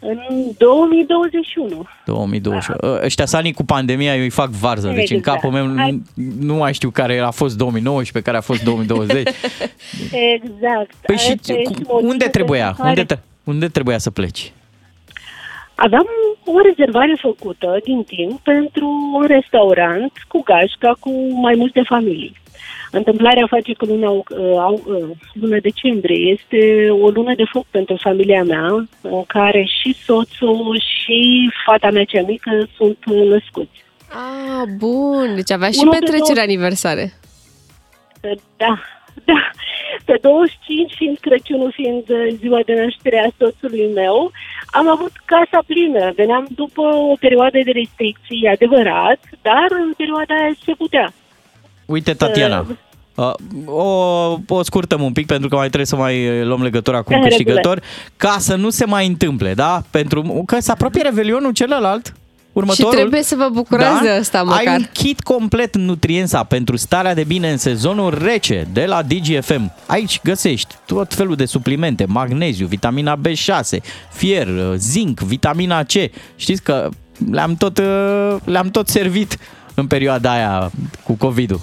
[0.00, 0.18] În
[0.58, 1.86] 2021.
[2.04, 2.98] 2021.
[3.04, 5.40] Ăștia sanii cu pandemia eu îi fac varză, deci în Exact.
[5.40, 6.02] capul meu nu,
[6.40, 9.28] nu mai știu care a fost 2019, care a fost 2020.
[10.34, 10.94] Exact.
[11.06, 12.64] Păi și Asta este cu- motivul unde trebuia?
[12.64, 14.52] pentru care Unde, tre- unde trebuia să pleci?
[15.74, 16.06] Aveam
[16.44, 22.36] o rezervare făcută din timp pentru un restaurant cu gașca cu mai multe familii.
[22.94, 24.24] Întâmplarea face că luna, uh,
[24.58, 28.66] au- uh, luna decembrie este o lună de foc pentru familia mea,
[29.00, 33.82] în care și soțul și fata mea cea mică sunt uh, născuți.
[34.08, 35.34] Ah, bun.
[35.34, 37.12] Deci avea și Unul de petrecere două- aniversare.
[38.56, 38.74] Da,
[39.30, 39.50] da.
[40.04, 44.30] Pe 25, fiind Crăciunul fiind uh, ziua de naștere a soțului meu,
[44.66, 46.12] am avut casa plină.
[46.16, 51.12] Veneam după o perioadă de restricții, adevărat, dar în perioada aia se putea.
[51.86, 52.66] Uite, Tatiana,
[53.14, 53.32] uh,
[53.66, 53.82] o,
[54.48, 57.18] o scurtăm un pic pentru că mai trebuie să mai uh, luăm legătura cu un
[57.22, 57.36] În regulă.
[57.44, 57.82] câștigător
[58.16, 59.82] ca să nu se mai întâmple, da?
[59.90, 62.12] Pentru că se apropie revelionul celălalt.
[62.52, 62.90] Următorul.
[62.92, 64.78] Și trebuie să vă bucurați de asta Ai măcar.
[64.78, 69.72] un kit complet Nutriensa pentru starea de bine în sezonul rece de la DGFM.
[69.86, 73.78] Aici găsești tot felul de suplimente, magneziu, vitamina B6,
[74.12, 75.92] fier, zinc, vitamina C.
[76.36, 76.88] Știți că
[77.30, 79.36] le-am tot, uh, le-am tot servit
[79.74, 80.70] în perioada aia
[81.04, 81.60] cu COVID-ul.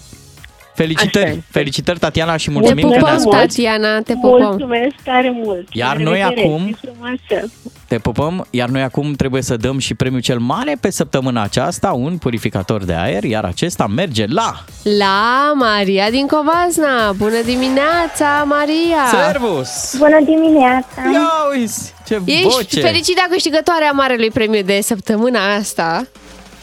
[0.73, 3.37] Felicitări, felicitări Tatiana și Te mulțumim că ne pupăm, asculti.
[3.37, 4.41] Tatiana, te pupăm.
[4.41, 5.67] Mulțumesc tare mult!
[5.71, 7.51] Iar La noi revedere, acum- zi frumoasă.
[7.87, 11.91] Te pupăm, iar noi acum trebuie să dăm și premiul cel mare pe săptămâna aceasta,
[11.91, 14.63] un purificator de aer, iar acesta merge la
[14.97, 17.11] La Maria din Covazna.
[17.17, 19.23] Bună dimineața, Maria!
[19.31, 19.95] Servus!
[19.97, 21.01] Bună dimineața!
[21.13, 22.79] Ia uiți, ce Ești voce!
[22.79, 26.07] fericită câștigătoarea Marelui Premiu de săptămâna asta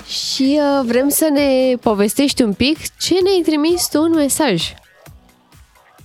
[0.09, 4.63] și uh, vrem să ne povestești un pic ce ne-ai trimis tu un mesaj.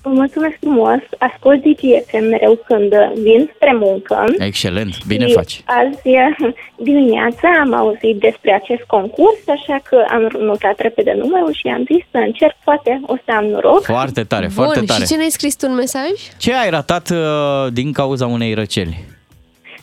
[0.01, 0.99] Vă mulțumesc frumos!
[1.17, 4.23] Ascult DGFM mereu când vin spre muncă.
[4.37, 5.61] Excelent, bine și faci.
[5.65, 5.99] Azi
[6.89, 12.03] dimineața am auzit despre acest concurs, așa că am notat repede numărul și am zis
[12.11, 13.83] să încerc, poate o să am noroc.
[13.83, 15.03] Foarte tare, Bun, foarte tare.
[15.03, 16.11] și ce ne-ai scris tu un mesaj?
[16.37, 19.03] Ce ai ratat uh, din cauza unei răceli?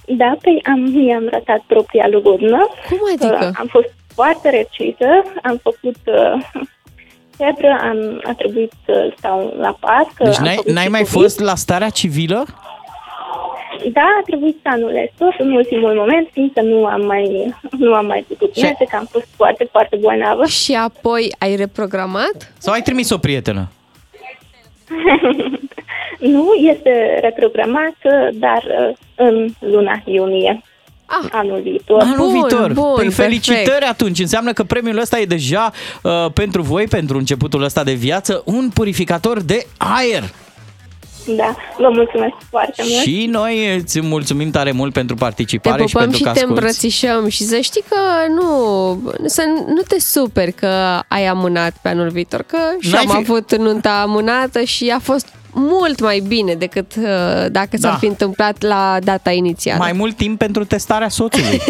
[0.06, 2.68] Da, păi am, mi-am ratat propria lugurnă.
[2.88, 3.50] Cum adică?
[3.54, 6.42] Am fost foarte răcită, am făcut uh,
[7.38, 10.06] febră, am, a trebuit să stau la pat.
[10.14, 11.20] că Deci am n-ai, făcut n-ai și mai COVID.
[11.20, 12.44] fost la starea civilă?
[13.92, 18.06] Da, a trebuit să anulez tot în ultimul moment, fiindcă nu am mai, nu am
[18.06, 20.46] mai putut Și- merge, că am fost foarte, foarte bolnavă.
[20.62, 22.52] Și apoi ai reprogramat?
[22.58, 23.68] Sau ai trimis o prietenă?
[26.18, 27.94] nu este reprogramat,
[28.32, 30.62] dar uh, în luna iunie.
[31.22, 32.00] Ah, anul viitor.
[32.00, 32.72] Anul Bun, viitor.
[32.72, 33.14] bun, păi perfect.
[33.14, 34.18] felicitări atunci.
[34.18, 38.70] Înseamnă că premiul ăsta e deja uh, pentru voi, pentru începutul ăsta de viață, un
[38.74, 40.22] purificator de aer.
[41.36, 43.02] Da, vă mulțumesc foarte mult.
[43.02, 46.38] Și noi îți mulțumim tare mult pentru Te participare și pupăm pentru și că te
[46.38, 46.58] asculti.
[46.60, 47.96] îmbrățișăm și să știi că
[48.34, 53.08] nu, să nu te superi că ai amânat pe anul viitor, că și N-ai am
[53.10, 57.04] fi- avut nunta amânată și a fost mult mai bine decât uh,
[57.50, 57.96] dacă s-ar Da.
[57.96, 59.78] fi întâmplat la data inițială.
[59.78, 61.60] Mai mult timp pentru testarea soțului.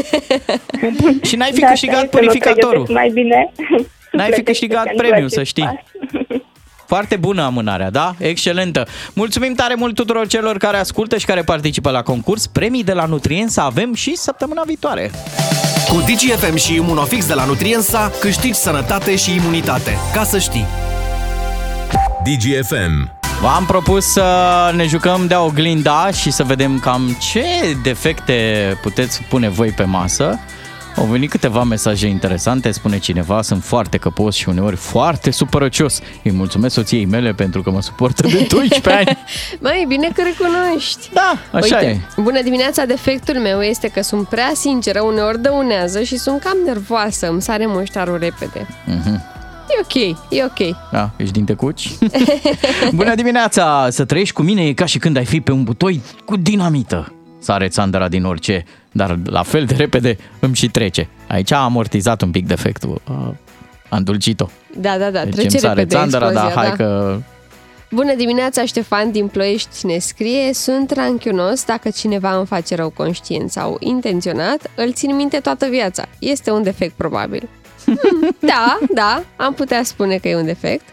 [1.28, 2.84] și n-ai fi Da, câștigat stai să mă purificatorul.
[2.84, 3.52] pregătesc mai bine.
[4.12, 5.62] N-ai fi câștigat pentru premiul, acest să știi.
[5.64, 6.38] pas.
[6.86, 8.14] Foarte bună amânarea, da?
[8.18, 8.86] Excelentă.
[9.12, 12.46] Mulțumim tare mult tuturor celor care ascultă și care participă la concurs.
[12.46, 15.10] Premii de la Nutriența avem și săptămâna viitoare.
[15.88, 19.90] Cu DGFM și Imunofix de la Nutriensa câștigi sănătate și imunitate.
[20.14, 20.66] Ca să știi!
[22.24, 23.19] DGFM.
[23.40, 24.24] V-am propus să
[24.74, 27.44] ne jucăm de oglinda și să vedem cam ce
[27.82, 30.38] defecte puteți pune voi pe masă.
[30.96, 36.00] Au venit câteva mesaje interesante, spune cineva, sunt foarte căpos și uneori foarte supărăcios.
[36.24, 39.18] Îi mulțumesc soției mele pentru că mă suportă de 12 ani.
[39.60, 41.08] Mai bine că recunoști.
[41.12, 42.20] Da, așa Uite, e.
[42.22, 47.28] bună dimineața, defectul meu este că sunt prea sinceră, uneori dăunează și sunt cam nervoasă,
[47.28, 48.66] îmi sare muștarul repede.
[48.86, 49.22] Mhm.
[49.70, 50.76] E ok, e ok.
[50.92, 51.90] Da, ești din tecuci?
[52.94, 53.86] Bună dimineața!
[53.90, 57.12] Să trăiești cu mine e ca și când ai fi pe un butoi cu dinamită.
[57.38, 61.08] Sare Țandra din orice, dar la fel de repede îmi și trece.
[61.28, 63.00] Aici a amortizat un pic defectul.
[63.04, 63.34] A,
[63.88, 64.46] a îndulcit-o.
[64.76, 66.76] Da, da, da, Deci trece îmi sare repede Țandra, dar explozia, hai da.
[66.76, 67.18] că...
[67.90, 73.50] Bună dimineața, Ștefan din Ploiești ne scrie Sunt ranchiunos dacă cineva îmi face rău conștient
[73.50, 76.04] sau intenționat, îl țin minte toată viața.
[76.18, 77.48] Este un defect probabil.
[78.02, 80.84] Hmm, da, da, am putea spune că e un defect.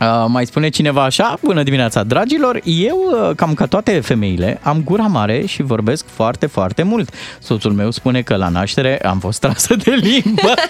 [0.00, 4.82] Uh, mai spune cineva așa, bună dimineața, dragilor, eu, uh, cam ca toate femeile, am
[4.84, 7.08] gura mare și vorbesc foarte, foarte mult.
[7.38, 10.54] Soțul meu spune că la naștere am fost trasă de limbă.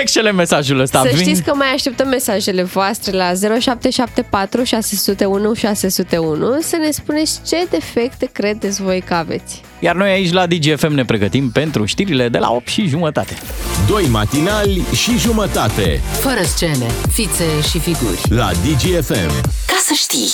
[0.00, 1.00] Excelent mesajul ăsta.
[1.00, 7.40] Să Vin- știți că mai așteptăm mesajele voastre la 0774 601 601 să ne spuneți
[7.46, 9.60] ce defecte credeți voi că aveți.
[9.80, 13.36] Iar noi aici la DGFM ne pregătim pentru știrile de la 8 și jumătate.
[13.88, 18.20] Doi matinali și jumătate Fără scene, fițe și figuri.
[18.28, 19.40] la DGFM.
[19.66, 20.28] Ca să știi!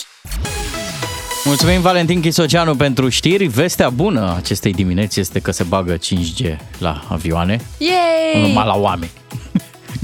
[1.45, 3.47] Mulțumim Valentin Chisoceanu pentru știri.
[3.47, 8.43] Vestea bună acestei dimineți este că se bagă 5G la avioane, Yay!
[8.49, 9.11] numai la oameni.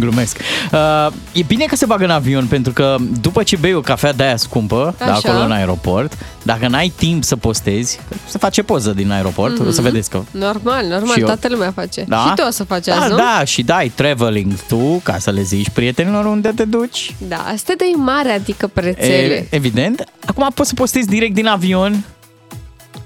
[0.01, 0.37] Glumesc.
[0.73, 4.13] Uh, e bine că se bagă în avion pentru că după ce bei o cafea
[4.13, 5.13] de aia scumpă, de Așa.
[5.29, 9.81] acolo în aeroport, dacă n-ai timp să postezi, se face poză din aeroport, o să
[9.81, 9.83] Mhm.
[9.91, 11.27] vedeți că Normal, normal, Și eu.
[11.27, 12.05] toată lumea face.
[12.09, 12.25] Da?
[12.29, 13.17] Și tu o să faci da, azi, nu?
[13.17, 17.15] da, și dai traveling tu ca să le zici prietenilor unde te duci.
[17.29, 19.35] Da, asta dai mare, adică pe rețele.
[19.35, 20.05] E, evident.
[20.27, 22.05] Acum poți să postezi direct din avion,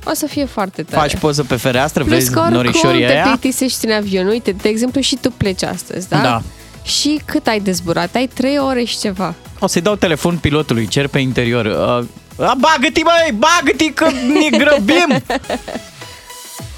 [0.05, 1.01] O să fie foarte tare.
[1.09, 3.23] faci poză pe fereastră, Plus vezi că oricum norișorii te aia.
[3.23, 4.27] plictisești în avion.
[4.27, 6.19] Uite, de exemplu, și tu pleci astăzi, da?
[6.23, 6.43] Da.
[6.83, 8.15] Și cât ai de zburat?
[8.15, 9.35] Ai trei ore și ceva.
[9.59, 11.65] O să-i dau telefon pilotului, cer pe interior.
[11.65, 15.23] Uh, a, bagă-te, băi, bagă-te că ne grăbim!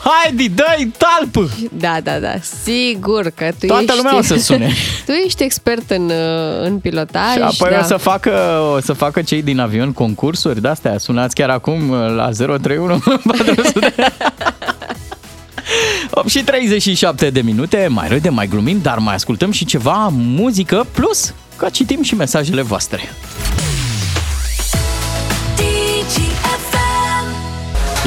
[0.05, 1.51] Haide, dai talpă!
[1.73, 3.97] Da, da, da, sigur că tu Toată ești...
[3.97, 4.73] lumea o să sune.
[5.07, 7.33] tu ești expert în, uh, în pilotaj.
[7.33, 7.79] Și apoi da.
[7.79, 10.99] o, să facă, o să facă cei din avion concursuri de-astea.
[10.99, 13.95] Sunați chiar acum uh, la 031 400.
[16.11, 20.87] 8 și 37 de minute, mai râdem, mai glumim, dar mai ascultăm și ceva muzică,
[20.93, 23.01] plus că citim și mesajele voastre.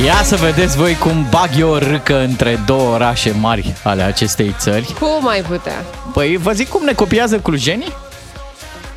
[0.06, 4.56] Ia să vedeți voi cum bag eu o râcă între două orașe mari ale acestei
[4.60, 4.94] țări.
[5.00, 5.86] Cum ai putea?
[6.14, 7.94] Păi vă zic cum ne copiază clujenii?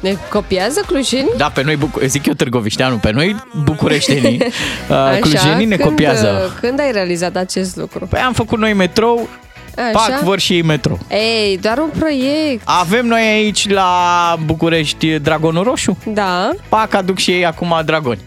[0.01, 1.31] Ne copiază clujenii?
[1.37, 4.39] Da, pe noi, Bucu- zic eu târgovișteanu, pe noi bucureștenii,
[4.91, 6.43] uh, Așa, clujenii ne când, copiază.
[6.47, 8.07] uh, Când ai realizat acest lucru?
[8.07, 9.29] Păi am făcut noi metrou,
[9.77, 9.91] Așa?
[9.93, 10.99] pac, vor și ei metrou.
[11.11, 12.63] Ei, doar un proiect.
[12.65, 16.51] Avem noi aici la București Dragonul Roșu, Da.
[16.69, 18.21] pac, aduc și ei acum dragoni.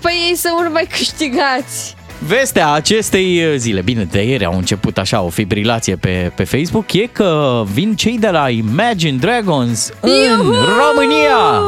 [0.00, 1.96] Păi ei să nu mai câștigați.
[2.18, 7.06] Vestea acestei zile, bine, de ieri au început așa o fibrilație pe, pe Facebook, e
[7.12, 10.52] că vin cei de la Imagine Dragons în Iuhu!
[10.52, 11.62] România.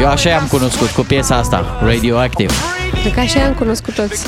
[0.00, 2.52] Eu așa i-am cunoscut cu piesa asta, Radioactive.
[3.00, 4.26] Cred că așa am cunoscut toți.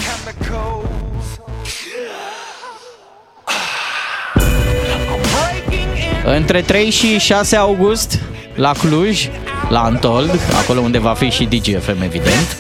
[6.35, 8.19] Între 3 și 6 august,
[8.55, 9.29] la Cluj,
[9.69, 12.57] la Antold, acolo unde va fi și DGFM, evident,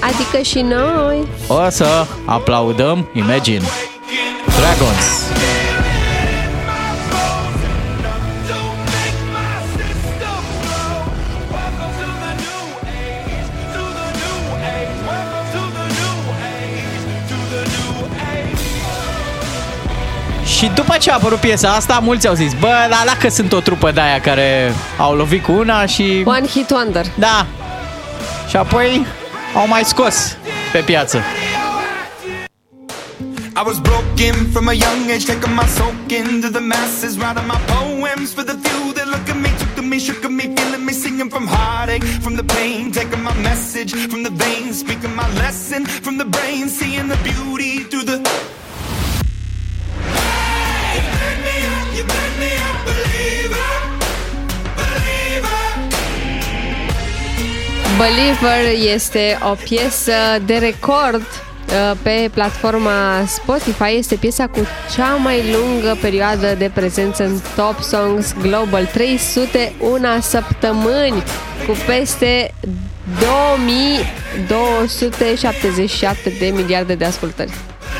[0.00, 1.16] Adică și noi.
[1.46, 3.64] o să aplaudăm Imagine
[4.58, 5.41] Dragons.
[20.62, 23.60] Și după ce a apărut piesa asta, mulți au zis, bă, dar dacă sunt o
[23.60, 26.22] trupă de aia care au lovit cu una și...
[26.24, 27.06] One hit wonder.
[27.18, 27.46] Da.
[28.48, 29.06] Și apoi
[29.54, 30.36] au mai scos
[30.72, 31.22] pe piață.
[33.56, 37.60] I was broken from a young age, taking my soak into the masses, writing my
[37.74, 40.84] poems for the few that look at me, took to me, shook at me, feeling
[40.84, 45.28] me, singing from heartache, from the pain, taking my message from the veins, speaking my
[45.42, 48.18] lesson from the brain, seeing the beauty through the.
[51.40, 53.72] Believer, believer.
[57.98, 60.12] Believer este o piesă
[60.44, 63.96] de record uh, pe platforma Spotify.
[63.96, 68.86] Este piesa cu cea mai lungă perioadă de prezență în Top Songs Global.
[68.86, 71.22] 301 săptămâni
[71.66, 72.54] cu peste
[74.48, 77.50] 2277 de miliarde de ascultări.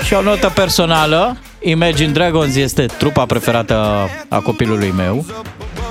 [0.05, 5.25] Și o notă personală, Imagine Dragons este trupa preferată a copilului meu.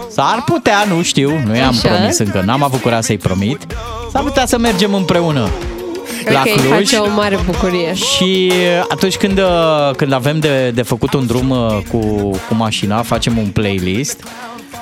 [0.10, 1.90] S-ar putea, nu știu, nu i-am Așa.
[1.90, 3.66] promis încă, n-am avut curaj să-i promit.
[4.12, 5.50] S-ar putea să mergem împreună
[6.32, 6.68] la ok, Cluj.
[6.70, 7.94] face o mare bucurie.
[7.94, 8.52] Și
[8.90, 12.00] atunci când, uh, când avem de, de făcut un drum uh, cu,
[12.30, 14.24] cu mașina, facem un playlist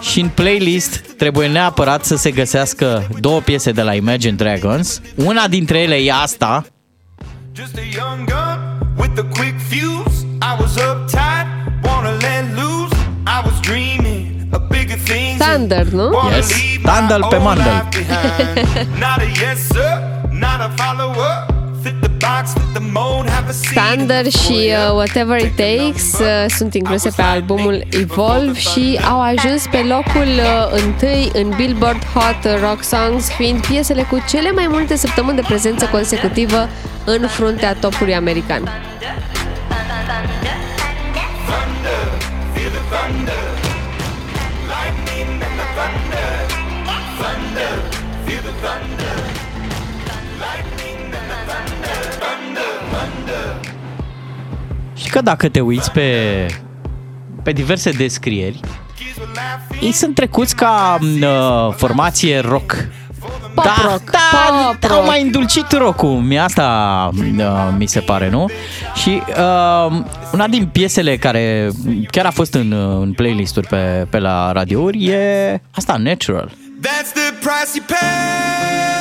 [0.02, 5.02] și în playlist trebuie neapărat să se găsească două piese de la Imagine Dragons.
[5.16, 6.66] Una dintre ele e asta,
[7.56, 8.60] Just a young gun
[8.98, 10.29] with a quick fuse.
[10.42, 11.48] I was uptight,
[11.84, 12.94] wanna let loose.
[13.28, 15.38] I was dreaming of bigger things.
[15.40, 16.12] Thunder, nu?
[16.32, 16.52] yes,
[16.84, 17.88] Tandal pe Mandal.
[19.04, 19.92] Not a yes sir,
[20.32, 21.46] not a follower.
[21.84, 23.86] Fit the box, fit the mold, have a seat.
[23.86, 29.68] Thunder și uh, Whatever It Takes uh, sunt incluse pe albumul Evolve și au ajuns
[29.72, 34.96] pe locul uh, întâi în Billboard Hot Rock Songs, fiind piesele cu cele mai multe
[34.96, 36.68] săptămâni de prezență consecutivă
[37.06, 38.70] în fruntea topului american.
[55.04, 56.46] Și că dacă te uiți pe,
[57.44, 58.60] pe diverse descrieri,
[59.82, 62.76] ei sunt trecuți ca uh, formație rock.
[63.54, 64.20] Pop da, rock, da,
[64.80, 65.08] pop au rock.
[65.08, 66.10] mai îndulcit rock-ul.
[66.10, 68.50] Mie asta uh, mi se pare, nu?
[68.96, 70.02] Și uh,
[70.34, 71.70] una din piesele care
[72.12, 76.52] chiar a fost în, uh, în playlist-uri pe, pe la radiouri e asta, Natural.
[76.82, 78.99] That's the price you pay.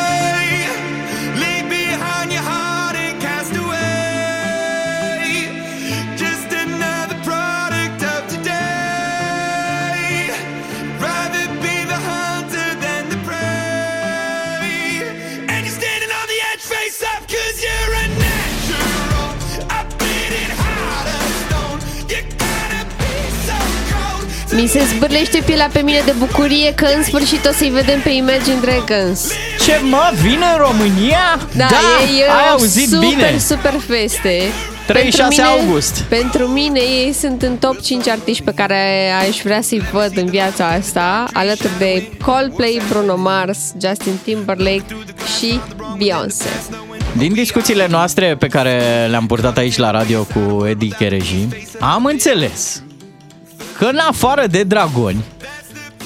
[24.60, 28.10] Mi se zbârlește pielea pe mine de bucurie că în sfârșit o să-i vedem pe
[28.10, 29.30] Imagine Dragons.
[29.64, 31.48] Ce mă, vine în România?
[31.56, 33.38] Da, e, e ai o auzit super, bine.
[33.38, 34.42] super feste.
[34.86, 36.00] 36 august.
[36.00, 40.26] Pentru mine ei sunt în top 5 artiști pe care aș vrea să-i văd în
[40.26, 44.96] viața asta, alături de Coldplay, Bruno Mars, Justin Timberlake
[45.38, 45.60] și
[45.98, 46.48] Beyoncé.
[47.16, 51.48] Din discuțiile noastre pe care le-am purtat aici la radio cu Eddie Chereji,
[51.80, 52.82] am înțeles
[53.78, 55.24] că în afară de dragoni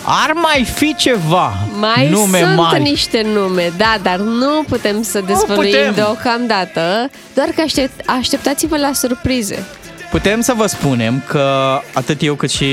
[0.05, 2.83] ar mai fi ceva Mai nume sunt mari.
[2.83, 5.95] niște nume, da, dar nu putem să dezvăluim putem.
[5.95, 9.65] deocamdată, doar că aștept, așteptați-vă la surprize.
[10.11, 12.67] Putem să vă spunem că atât eu cât și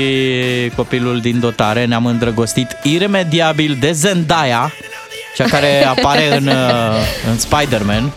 [0.76, 4.72] copilul din dotare ne-am îndrăgostit iremediabil de Zendaya,
[5.36, 6.94] cea care apare în, uh,
[7.30, 8.12] în Spider-Man.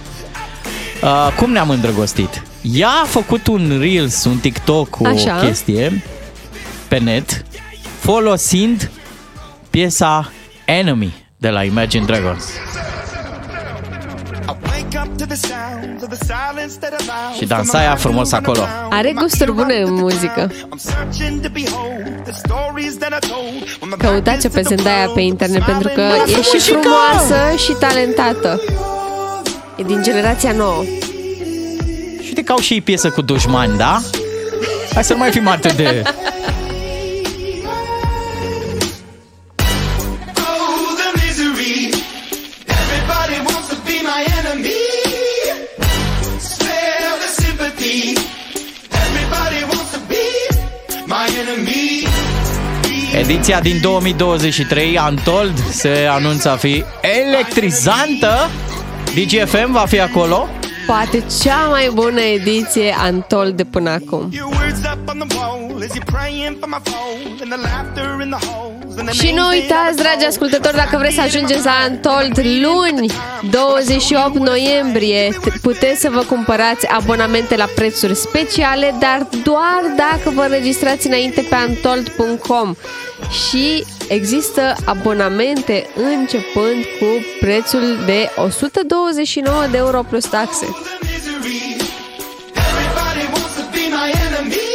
[1.04, 2.44] Uh, cum ne-am îndrăgostit?
[2.62, 5.38] Ea a făcut un Reels, un TikTok cu Așa.
[5.42, 6.04] o chestie
[6.94, 7.46] pe net,
[8.00, 8.89] folosind
[9.70, 10.32] piesa
[10.66, 12.46] Enemy de la Imagine Dragons.
[14.48, 18.62] Wake up to the sounds of the silence that allows Și dansa ea frumos acolo.
[18.89, 20.52] Are gusturi bune în muzică.
[20.52, 25.22] I'm searching to behold the stories that I told when my Căutați-o pe Zendaya pe
[25.22, 26.80] internet pentru că Lasă e și muzica!
[26.80, 28.62] frumoasă și talentată.
[29.76, 30.84] E din generația nouă.
[32.22, 34.02] Și uite că au și ei piesă cu dușmani, da?
[34.94, 36.04] Hai să nu mai fim atât de...
[53.24, 56.84] Ediția din 2023, Untold, se anunță a fi
[57.26, 58.50] electrizantă.
[59.16, 60.48] DGFM va fi acolo.
[60.86, 64.32] poate cea mai bună ediție Untold de până acum.
[64.44, 68.30] Words up on the wall as you're praying for my phone and the laughter in
[68.38, 72.40] the holes and the Și nu uitați, dragi ascultători, dacă vreți să ajungeți la Untold
[72.66, 73.12] luni,
[73.50, 80.42] 28 noiembrie, t- puteți să vă cumpărați abonamente la prețuri speciale, dar doar dacă vă
[80.42, 82.76] înregistrați înainte pe untold.com.
[83.30, 87.06] Și există abonamente începând cu
[87.40, 90.66] prețul de 129 de euro plus taxe.
[92.56, 94.70] Everybody wants to be my enemy.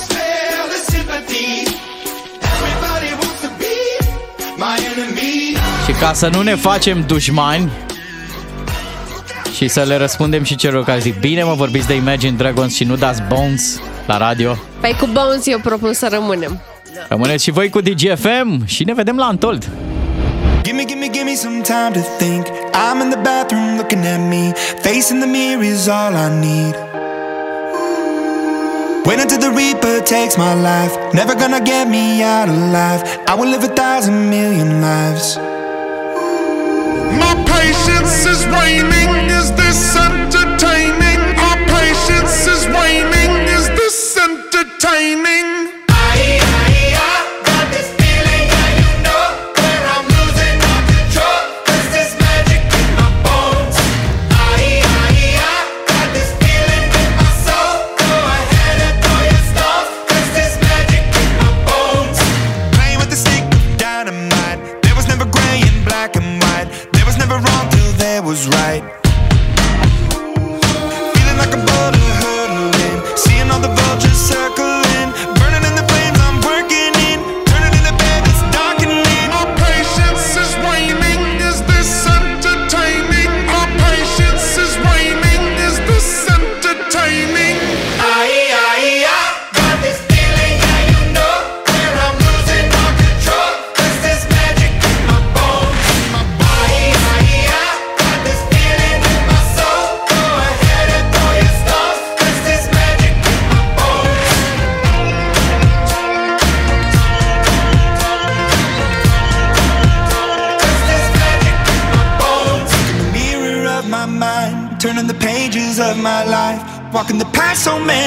[0.00, 1.48] Spare the sympathy.
[2.54, 3.74] Everybody wants to be
[4.56, 5.56] my enemy.
[5.86, 7.70] Și ca să nu ne facem dușmani
[9.56, 12.84] și să le răspundem și celor care zic Bine mă vorbiți de Imagine Dragons și
[12.84, 16.60] nu dați Bones la radio Păi cu Bones eu propun să rămânem.
[17.08, 19.68] Rămâneți și voi cu DGFM și ne vedem la Untold
[20.62, 22.46] Gimme, gimme, gimme some time to think.
[22.74, 24.52] I'm in the bathroom looking at me.
[24.82, 26.74] Facing the mirror is all I need.
[29.06, 30.92] Wait until the Reaper takes my life.
[31.14, 33.00] Never gonna get me out alive.
[33.28, 35.36] I will live a thousand million lives.
[37.22, 39.30] My patience is waning.
[39.38, 41.20] Is this entertaining?
[41.46, 43.32] Our patience is waning.
[43.56, 45.65] Is this entertaining?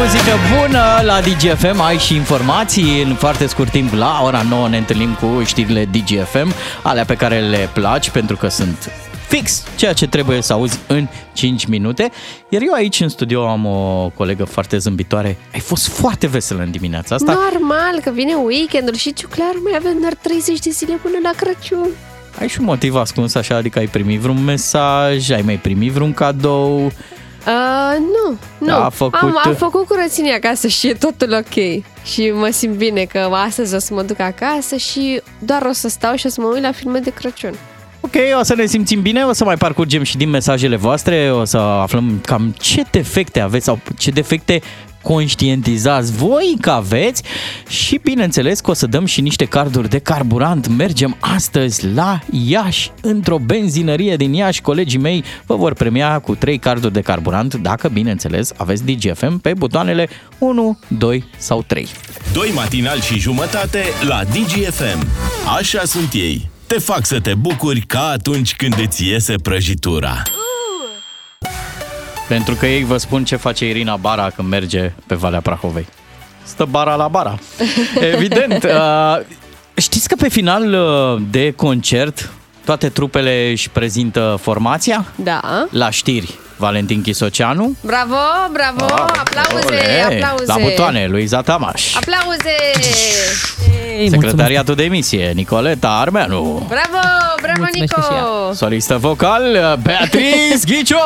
[0.00, 3.92] Muzică bună la DGFM, ai și informații în foarte scurt timp.
[3.92, 8.48] La ora 9 ne întâlnim cu știrile DGFM, alea pe care le placi pentru că
[8.48, 8.90] sunt
[9.28, 12.10] fix ceea ce trebuie să auzi în 5 minute.
[12.48, 15.36] Iar eu aici în studio am o colegă foarte zâmbitoare.
[15.52, 17.32] Ai fost foarte veselă în dimineața asta.
[17.32, 21.30] Normal că vine weekendul și ciu clar mai avem doar 30 de zile până la
[21.36, 21.88] Crăciun.
[22.40, 26.12] Ai și un motiv ascuns așa, adică ai primit vreun mesaj, ai mai primit vreun
[26.12, 26.92] cadou.
[27.46, 28.74] Uh, nu, nu.
[28.74, 31.82] A făcut- Am, am făcut curățenie acasă și e totul ok.
[32.04, 35.88] Și mă simt bine că astăzi o să mă duc acasă și doar o să
[35.88, 37.54] stau și o să mă uit la filme de Crăciun.
[38.00, 41.44] Ok, o să ne simțim bine, o să mai parcurgem și din mesajele voastre, o
[41.44, 44.60] să aflăm cam ce defecte aveți sau ce defecte
[45.02, 47.22] conștientizați voi că aveți
[47.68, 50.68] și bineînțeles că o să dăm și niște carduri de carburant.
[50.68, 54.60] Mergem astăzi la Iași, într-o benzinărie din Iași.
[54.60, 59.54] Colegii mei vă vor premia cu 3 carduri de carburant dacă, bineînțeles, aveți DGFM pe
[59.54, 61.88] butoanele 1, 2 sau 3.
[62.32, 65.06] Doi matinal și jumătate la DGFM.
[65.58, 66.50] Așa sunt ei.
[66.66, 70.22] Te fac să te bucuri ca atunci când îți iese prăjitura.
[72.30, 75.86] Pentru că ei vă spun ce face Irina Bara când merge pe Valea Prahovei.
[76.42, 77.38] Stă bara la bara.
[78.12, 78.62] Evident.
[78.64, 79.20] Uh,
[79.76, 82.30] știți că pe final uh, de concert
[82.64, 85.04] toate trupele își prezintă formația?
[85.14, 85.66] Da.
[85.70, 87.76] La știri, Valentin Chisoceanu.
[87.80, 88.16] Bravo,
[88.52, 90.44] bravo, aplauze, Ole, aplauze.
[90.46, 91.94] La butoane, Luiza Tamaș.
[91.94, 92.56] Aplauze!
[94.08, 96.66] Secretariatul de emisie, Nicoleta Armeanu.
[96.68, 97.06] Bravo,
[97.42, 98.52] bravo, Nico!
[98.52, 99.42] Solistă vocal,
[99.82, 100.96] Beatrice Ghiciu.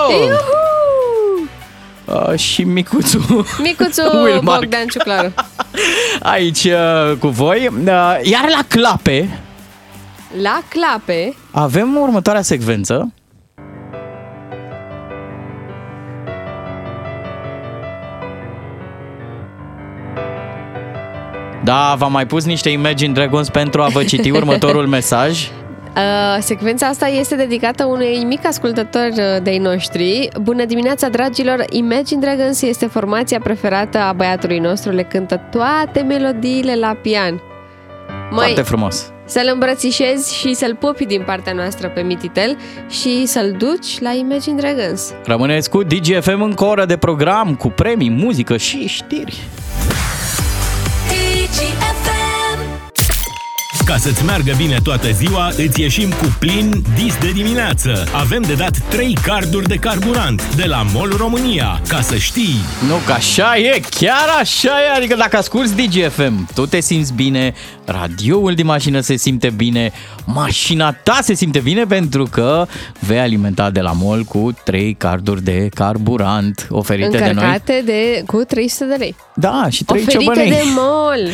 [2.08, 2.30] Iuhu!
[2.30, 4.60] uh, și micuțu Micuțu Wilmark.
[4.60, 5.32] Bogdan Ciuclaru.
[6.22, 7.68] aici uh, cu voi.
[7.86, 9.38] Uh, Iar la clape
[10.42, 13.12] La clape, avem următoarea secvență.
[21.64, 25.48] Da, v-am mai pus niște Imagine Dragons pentru a vă citi următorul mesaj.
[25.96, 30.28] Uh, secvența asta este dedicată unui mic ascultător uh, de-ai noștri.
[30.40, 31.64] Bună dimineața, dragilor!
[31.70, 34.92] Imagine Dragons este formația preferată a băiatului nostru.
[34.92, 37.42] Le cântă toate melodiile la pian.
[38.30, 39.12] Foarte frumos.
[39.24, 42.56] să-l îmbrățișezi și să-l pupi din partea noastră pe Mititel
[42.90, 45.14] și să-l duci la Imagine Dragons.
[45.24, 49.42] Rămâneți cu DGFM în oră de program cu premii, muzică și știri.
[53.84, 58.04] Ca să-ți meargă bine toată ziua, îți ieșim cu plin dis de dimineață.
[58.12, 61.80] Avem de dat 3 carduri de carburant de la MOL România.
[61.88, 62.56] Ca să știi...
[62.88, 64.96] Nu, că așa e, chiar așa e.
[64.96, 67.54] Adică dacă asculti DGFM, tu te simți bine,
[67.84, 69.92] radioul din mașină se simte bine,
[70.24, 72.66] mașina ta se simte bine pentru că
[72.98, 77.28] vei alimenta de la MOL cu 3 carduri de carburant oferite de noi.
[77.28, 79.16] Încărcate de, cu 300 de lei.
[79.34, 80.50] Da, și 3 Oferite ciobănei.
[80.50, 81.28] de mol.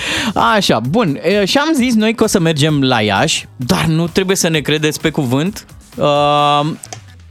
[0.55, 1.19] Așa, bun.
[1.23, 4.49] E, Și am zis noi că o să mergem la Iași, dar nu trebuie să
[4.49, 5.67] ne credeți pe cuvânt.
[5.97, 6.61] Uh,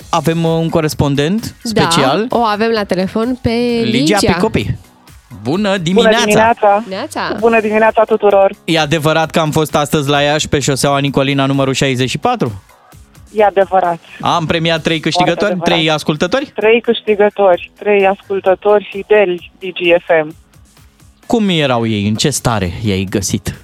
[0.10, 3.50] avem un corespondent special, Da, o avem la telefon pe
[3.84, 4.34] Ligia Ligia.
[4.34, 4.76] Picopi.
[5.44, 6.18] Bună dimineața!
[6.18, 6.80] Bună dimineața!
[6.84, 7.36] Dimineața!
[7.40, 8.52] Bună dimineața tuturor!
[8.66, 12.62] E adevărat că am fost astăzi la Iași pe șoseaua Nicolina numărul 64?
[13.32, 14.00] E adevărat.
[14.20, 15.74] Am premiat trei câștigători, adevărat.
[15.74, 16.52] trei ascultători?
[16.56, 20.36] Trei câștigători, trei ascultători fideli DGFM.
[21.26, 22.08] Cum erau ei?
[22.08, 23.56] În ce stare i-ai găsit?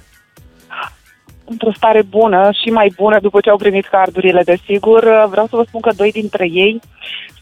[1.48, 5.26] Într-o stare bună și mai bună după ce au primit cardurile, desigur.
[5.30, 6.80] Vreau să vă spun că doi dintre ei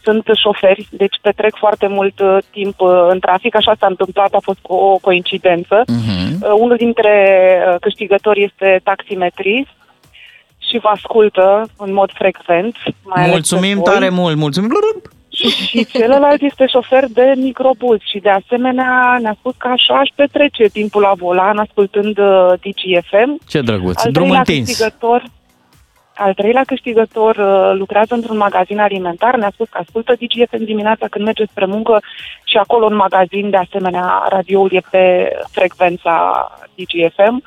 [0.03, 3.55] sunt șoferi, deci petrec foarte mult uh, timp uh, în trafic.
[3.55, 5.83] Așa s-a întâmplat, a fost o coincidență.
[5.87, 6.41] Mhm.
[6.41, 7.13] Uh, Unul dintre
[7.69, 9.69] uh, câștigători este taximetrist
[10.69, 12.75] și vă ascultă în mod frecvent.
[13.03, 13.93] Mai ales Mulțumim pe voi.
[13.93, 14.69] tare mult, mulțumim!
[15.35, 20.63] Și celălalt este șofer de microbuz și de asemenea ne-a spus că așa își petrece
[20.67, 23.39] timpul la volan ascultând uh, DGFM.
[23.47, 24.67] Ce drăguț, Al drum treilea întins.
[24.67, 25.23] câștigător,
[26.15, 29.35] al treilea câștigător uh, lucrează într-un magazin alimentar.
[29.35, 32.01] Ne-a spus că ascultă DGFM dimineața când merge spre muncă
[32.43, 37.43] și acolo în magazin, de asemenea, radioul e pe frecvența DGFM.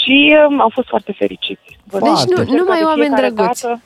[0.00, 1.78] Și um, au fost foarte fericiți.
[1.84, 3.62] Vă Deci zic, nu- cred că numai de oameni fiecare drăguți.
[3.62, 3.80] dată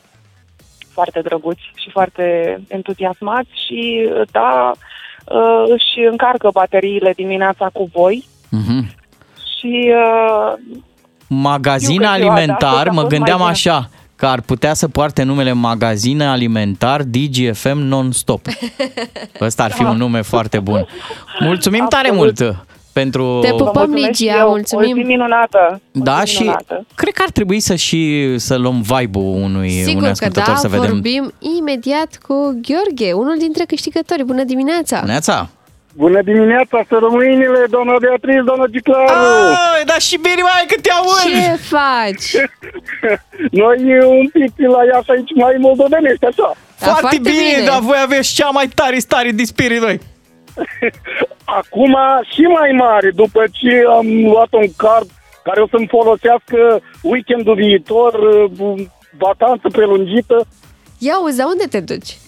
[0.94, 4.72] foarte drăguți și foarte entuziasmați și, da,
[5.24, 8.94] uh, își încarcă bateriile dimineața cu voi Mhm.
[9.58, 10.52] și uh,
[11.26, 14.40] Magazin Știu că ziua de alimentar, astăzi a mă fost gândeam mai așa, că ar
[14.40, 18.46] putea să poarte numele Magazin alimentar DGFM non-stop.
[19.40, 20.86] Ăsta ar fi un nume foarte bun.
[21.40, 22.40] Mulțumim tare mult
[22.94, 23.38] pentru...
[23.42, 24.48] Te pupăm, Vă mulțumesc Ligia, și eu.
[24.48, 24.90] mulțumim.
[24.98, 25.80] O zi minunată.
[25.98, 26.86] O Da, zi și minunată.
[26.94, 30.60] cred că ar trebui să și să luăm vibe-ul unui, unui Sigur că ascultător da,
[30.64, 30.90] să vedem.
[30.90, 32.34] vorbim imediat cu
[32.66, 34.24] Gheorghe, unul dintre câștigători.
[34.24, 35.02] Bună dimineața!
[35.06, 35.48] Neața!
[35.96, 39.08] Bună dimineața, să rămâinile, doamna Beatriz, doamna Giclaru!
[39.74, 41.22] Ai, dar și bine mai cât te aud!
[41.22, 42.26] Ce faci?
[43.62, 43.78] Noi
[44.20, 46.48] un pic la Iași aici mai moldovenești, așa.
[46.76, 47.66] Foarte, foarte bine, bine.
[47.66, 50.00] dar voi aveți cea mai tare stare de spirit, voi.
[51.60, 51.96] Acum
[52.32, 55.10] și mai mare, după ce am luat un card
[55.42, 58.86] care o să-mi folosească weekendul viitor, uh,
[59.18, 60.46] vacanță prelungită.
[60.98, 62.18] Ia uzi, dar unde te duci?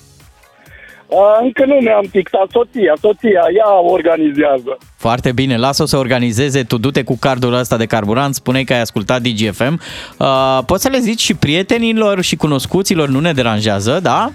[1.07, 4.79] Uh, Încă nu mi-am fixat soția, soția, ea organizează.
[4.97, 8.81] Foarte bine, lasă-o să organizeze, tu du-te cu cardul ăsta de carburant, spuneai că ai
[8.81, 9.81] ascultat DGFM.
[10.19, 14.31] Uh, poți să le zici și prietenilor și cunoscuților, nu ne deranjează, da?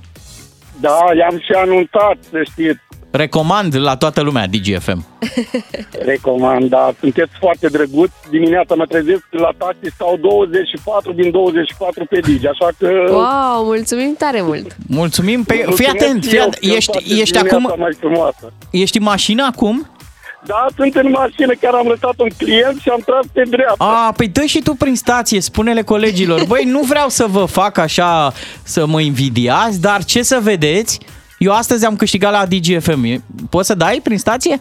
[0.80, 2.91] Da, i-am și anunțat, să știți.
[3.12, 5.06] Recomand la toată lumea DGFM.
[6.12, 8.14] Recomand, da, sunteți foarte drăguți.
[8.30, 12.88] Dimineața mă trezesc la taxi, stau 24 din 24 pe Digi, așa că...
[13.10, 14.76] Wow, mulțumim tare mult!
[14.88, 15.54] Mulțumim, pe...
[15.54, 16.60] fii Mulțumesc atent, și fii eu, atent.
[16.60, 18.54] că îmi Ești, faceți ești dimineața acum, mai frumoasă.
[18.72, 19.90] ești în mașină acum?
[20.46, 23.84] Da, sunt în mașină, chiar am lăsat un client și am tras pe dreapta.
[24.08, 26.46] A, păi dă și tu prin stație, spune-le colegilor.
[26.48, 28.34] Băi, nu vreau să vă fac așa
[28.64, 31.00] să mă invidiați, dar ce să vedeți,
[31.42, 33.24] eu astăzi am câștigat la DGFM.
[33.50, 34.58] Poți să dai prin stație?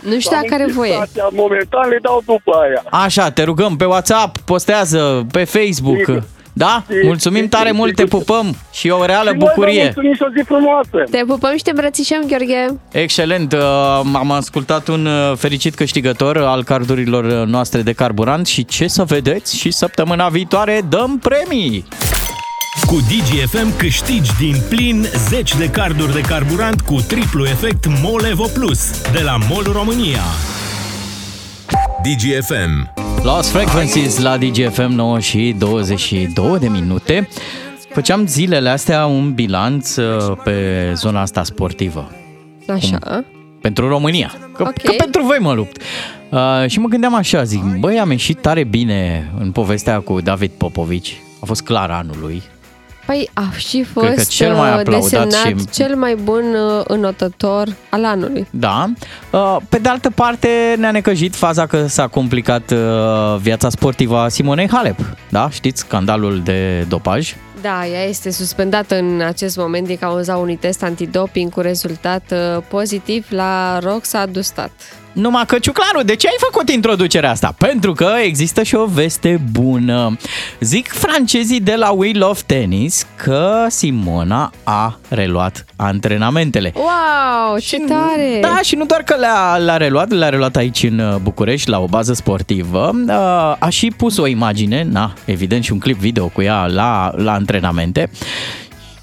[0.00, 0.92] Nu știu dacă are voie.
[0.92, 3.04] Stația, momentan le dau după aia.
[3.04, 5.96] Așa, te rugăm, pe WhatsApp, postează, pe Facebook.
[5.98, 6.22] Sigur.
[6.52, 6.82] Da?
[6.88, 8.18] Sigur, Mulțumim tare sigur, mult, te sigur.
[8.18, 9.82] pupăm și o reală Și noi vă bucurie.
[9.82, 11.10] mulțumim și o zi frumoasă.
[11.10, 12.66] Te pupăm și te îmbrățișăm, Gheorghe!
[12.92, 13.58] Excelent, uh,
[14.14, 19.04] am ascultat un uh, fericit câștigător al cardurilor uh, noastre de carburant și ce să
[19.04, 21.84] vedeți și săptămâna viitoare dăm premii.
[22.80, 28.46] Cu DGFM câștigi din plin 10 de carduri de carburant cu triplu efect MOL Evo
[28.54, 30.20] Plus de la MOL România.
[32.02, 32.92] DGFM.
[33.22, 37.28] Lost Frequencies la DGFM 9 și 22 de minute.
[37.94, 42.10] Făceam zilele astea un bilanț uh, pe zona asta sportivă.
[42.68, 43.24] Așa.
[43.60, 44.34] Pentru România.
[44.56, 44.82] Că, Ok.
[44.82, 45.82] că pentru voi mă lupt.
[46.30, 50.50] Uh, și mă gândeam așa, zic, băi, am ieșit tare bine în povestea cu David
[50.50, 51.16] Popovici.
[51.40, 52.42] A fost clar anul lui.
[53.06, 56.44] Păi a și Cred că fost cel mai uh, aplaudat desemnat și- cel mai bun
[56.54, 58.46] uh, înotător al anului.
[58.50, 58.86] Da.
[59.30, 60.48] Uh, Pe de altă parte
[60.78, 62.78] ne-a necăjit faza că s-a complicat uh,
[63.40, 64.98] viața sportivă a Simonei Halep.
[65.28, 65.50] Da?
[65.50, 67.34] Știți scandalul de dopaj?
[67.60, 72.62] Da, ea este suspendată în acest moment din cauza unui test antidoping cu rezultat uh,
[72.68, 74.70] pozitiv la Roxa Dustat.
[75.12, 77.54] Numai că, Ciuclaru, de ce ai făcut introducerea asta?
[77.58, 80.16] Pentru că există și o veste bună.
[80.60, 86.72] Zic francezii de la We Love Tennis că Simona a reluat antrenamentele.
[86.74, 88.38] Wow, ce tare!
[88.40, 91.80] Da, și nu doar că le-a, le-a reluat, le-a reluat aici în uh, București la
[91.80, 93.14] o bază sportivă, uh,
[93.58, 97.32] a și pus o imagine, na, evident și un clip video cu ea la, la
[97.32, 98.10] antrenamente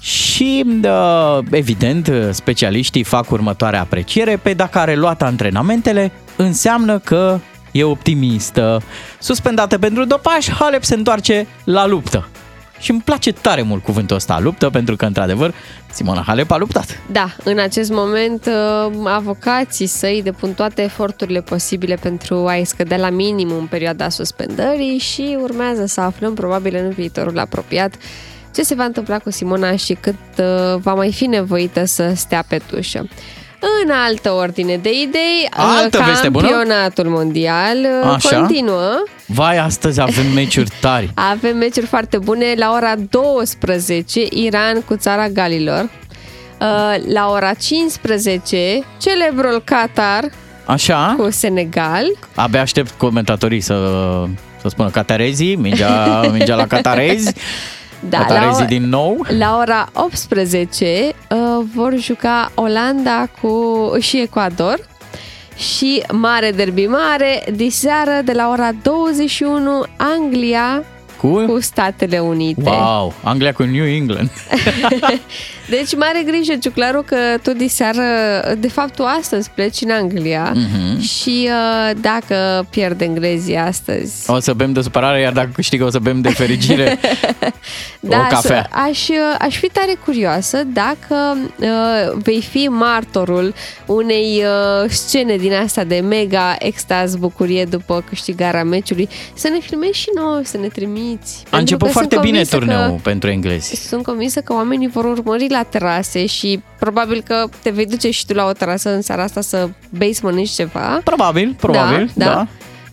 [0.00, 7.38] și, uh, evident, specialiștii fac următoarea apreciere pe dacă a reluat antrenamentele, înseamnă că
[7.72, 8.82] e optimistă.
[9.18, 12.28] Suspendată pentru dopaj, Halep se întoarce la luptă.
[12.78, 15.54] Și îmi place tare mult cuvântul ăsta, luptă, pentru că, într-adevăr,
[15.92, 16.98] Simona Halep a luptat.
[17.10, 23.10] Da, în acest moment uh, avocații săi depun toate eforturile posibile pentru a-i scădea la
[23.10, 27.94] minim în perioada suspendării și urmează să aflăm probabil în viitorul apropiat
[28.54, 32.44] ce se va întâmpla cu Simona și cât uh, va mai fi nevoită să stea
[32.48, 33.08] pe tușă.
[33.84, 36.48] În altă ordine de idei, uh, Altă veste bună?
[36.48, 38.36] campionatul mondial uh, Așa.
[38.38, 39.02] continuă.
[39.26, 41.10] Vai, astăzi avem meciuri tari.
[41.14, 42.54] Avem meciuri foarte bune.
[42.56, 45.82] La ora 12, Iran cu țara Galilor.
[46.60, 50.24] Uh, La ora 15, celebrul Qatar
[50.64, 51.14] Așa?
[51.18, 52.04] cu Senegal.
[52.34, 53.74] Abia aștept comentatorii să,
[54.60, 57.32] să spună catarezii, mingea, mingea la catarezi,
[58.08, 59.24] Da, la, catarezii o- din nou.
[59.38, 60.84] la ora 18
[61.30, 61.38] uh,
[61.74, 64.88] vor juca Olanda cu și Ecuador.
[65.56, 70.84] Și mare derby mare, diseară de la ora 21, Anglia
[71.20, 71.28] Cu?
[71.46, 72.70] cu Statele Unite.
[72.70, 74.30] Wow, Anglia cu New England.
[75.70, 78.02] Deci mare grijă, Ciuclaru, că tu diseară,
[78.58, 81.00] de fapt tu astăzi pleci în Anglia Mhm.
[81.00, 85.90] și uh, dacă pierd englezii astăzi, O să bem de supărare, iar dacă câștigă o
[85.90, 86.98] să bem de fericire.
[88.00, 88.38] o cafea.
[88.40, 91.66] să- aș, uh, aș fi tare curioasă dacă uh,
[92.22, 93.54] vei fi martorul
[93.86, 94.42] unei
[94.84, 100.08] uh, scene din asta de mega extaz, bucurie după câștigarea meciului, să ne filmezi și
[100.14, 101.42] noi, să ne trimiți.
[101.50, 103.86] A început că sunt foarte bine convinsă că- turneul pentru englezi.
[103.88, 108.26] Sunt convinsă că oamenii vor urmări la terase și probabil că te vei duce și
[108.26, 111.00] tu la o terasă în seara asta să bei să mănânci ceva.
[111.04, 112.46] Probabil, probabil, da.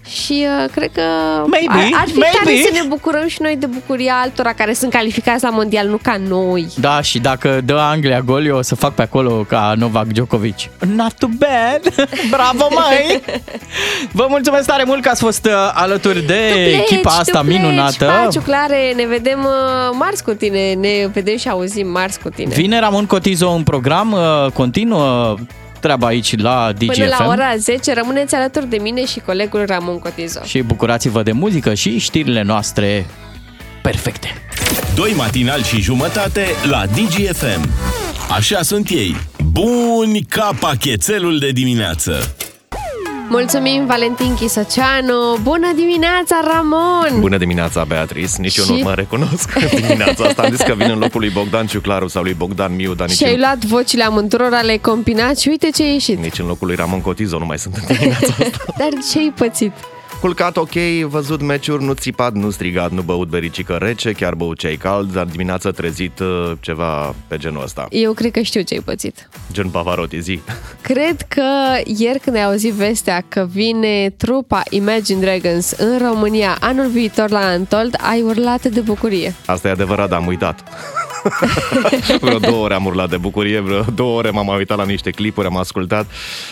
[0.08, 1.02] Și uh, cred că
[1.46, 2.38] Maybe, ar, ar fi maybe.
[2.44, 6.00] tare să ne bucurăm și noi de bucuria altora care sunt calificați la mondial, nu
[6.02, 6.68] ca noi.
[6.80, 10.56] Da, și dacă dă Anglia gol, eu o să fac pe acolo ca Novak Djokovic.
[10.96, 12.10] Not too bad!
[12.36, 13.22] Bravo, mai!
[14.12, 17.58] Vă mulțumesc tare mult că ați fost uh, alături de echipa Pleci, asta tu pleci.
[17.58, 18.06] minunată.
[18.06, 22.54] Pa, ciuclare, ne vedem uh, marți cu tine, ne vedem și auzim marți cu tine.
[22.54, 25.36] Vine Ramon Cotizo în program, uh, continuă
[25.80, 26.94] treaba aici la DGFM.
[26.94, 30.44] Până la ora 10 rămâneți alături de mine și colegul Ramon Cotizo.
[30.44, 33.06] Și bucurați-vă de muzică și știrile noastre
[33.82, 34.28] perfecte.
[34.96, 37.70] Doi matinali și jumătate la DGFM.
[38.32, 39.16] Așa sunt ei.
[39.52, 42.36] Buni ca pachetelul de dimineață.
[43.30, 45.38] Mulțumim, Valentin Chisoceanu!
[45.42, 47.20] Bună dimineața, Ramon!
[47.20, 48.32] Bună dimineața, Beatrice.
[48.38, 50.42] Nici eu Și- nu mă recunosc dimineața asta.
[50.42, 53.18] Am zis că vin în locul lui Bogdan Ciuclaru sau lui Bogdan Miu, dar nici,
[53.18, 56.18] Și ai în, luat vocile amânduror, le-ai combinat și uite ce a ieșit.
[56.20, 58.64] nici în locul lui Ramon Cotizo nu mai sunt în dimineața asta.
[58.78, 59.72] Dar ce ai pățit?
[60.22, 60.74] Culcat ok,
[61.08, 65.26] văzut meciuri, nu țipat, nu strigat, nu băut bericică rece, chiar băut ceai cald, dar
[65.26, 67.88] dimineața trezit uh, ceva pe genul ăsta.
[67.90, 69.30] Eu cred că știu ce ai pățit.
[69.52, 70.40] Gen Pavarotti, zi.
[70.82, 71.44] Cred că
[71.86, 77.40] ieri când ai auzit vestea că vine trupa Imagine Dragons în România anul viitor la
[77.40, 79.34] Antold, ai urlat de bucurie.
[79.46, 80.64] Asta e adevărat, dar am uitat.
[82.22, 85.48] Vreo două ore am urlat de bucurie, vreo două ore m-am uitat la niște clipuri,
[85.48, 86.06] am ascultat,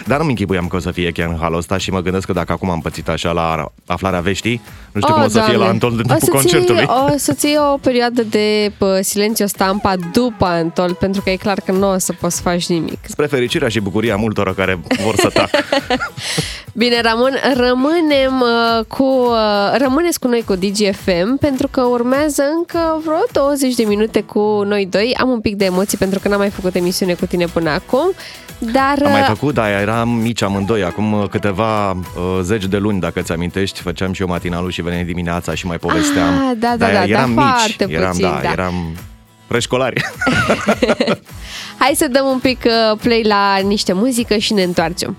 [0.06, 2.34] dar nu-mi închipuiam că o să fie chiar în halul ăsta și mă gândesc că
[2.34, 4.62] dacă acum am pățit așa la aflarea veștii,
[4.92, 5.66] nu știu Oh, cum o să fie la Doamne.
[5.74, 6.84] Antol de O timpul să-ții- concertului.
[7.14, 11.60] O să-ți iei o perioadă de pă, silențiu stampa după Antol, pentru că e clar
[11.66, 12.98] că nu o să poți să faci nimic.
[13.02, 15.50] Spre fericirea și bucuria multora care vor să tac.
[16.78, 23.02] Bine, Ramon, rămânem uh, cu, uh, rămâneți cu noi cu DGFM pentru că urmează încă
[23.04, 25.16] vreo 20 de minute cu noi doi.
[25.20, 28.12] Am un pic de emoții pentru că n-am mai făcut emisiune cu tine până acum,
[28.58, 31.98] dar Am mai uh, făcut, dar eram mici amândoi, acum uh, câteva uh,
[32.42, 36.28] zeci de luni, dacă ți-amintești, făceam și eu matinalul și veneam dimineața și mai povesteam.
[36.28, 38.52] Ah, da, da, Dar da, eram da, mici, foarte eram, puțin, da, da.
[38.52, 38.74] eram
[39.48, 40.02] preșcolari.
[41.82, 45.16] hai să dăm un pic uh, play la niște muzică și ne întoarcem.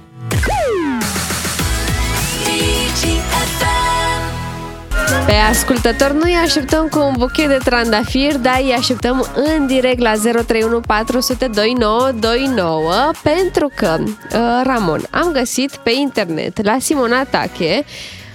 [5.27, 10.01] Pe ascultător nu îi așteptăm cu un buchet de trandafiri, dar îi așteptăm în direct
[10.01, 17.85] la 031 400 2929 pentru că, uh, Ramon, am găsit pe internet la Simona Tache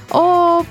[0.09, 0.21] o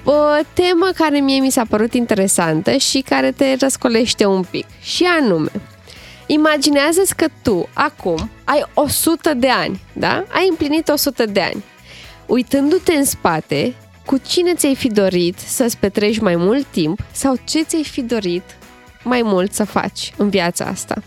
[0.05, 0.15] uh,
[0.53, 4.67] temă care mie mi s-a părut interesantă și care te răscolește un pic.
[4.83, 5.51] Și anume,
[6.27, 10.25] imaginează-ți că tu, acum, ai 100 de ani, da?
[10.33, 11.65] Ai împlinit 100 de ani.
[12.27, 13.75] Uitându-te în spate,
[14.11, 18.43] cu cine ți-ai fi dorit să-ți petreci mai mult timp sau ce ți-ai fi dorit
[19.03, 21.03] mai mult să faci în viața asta?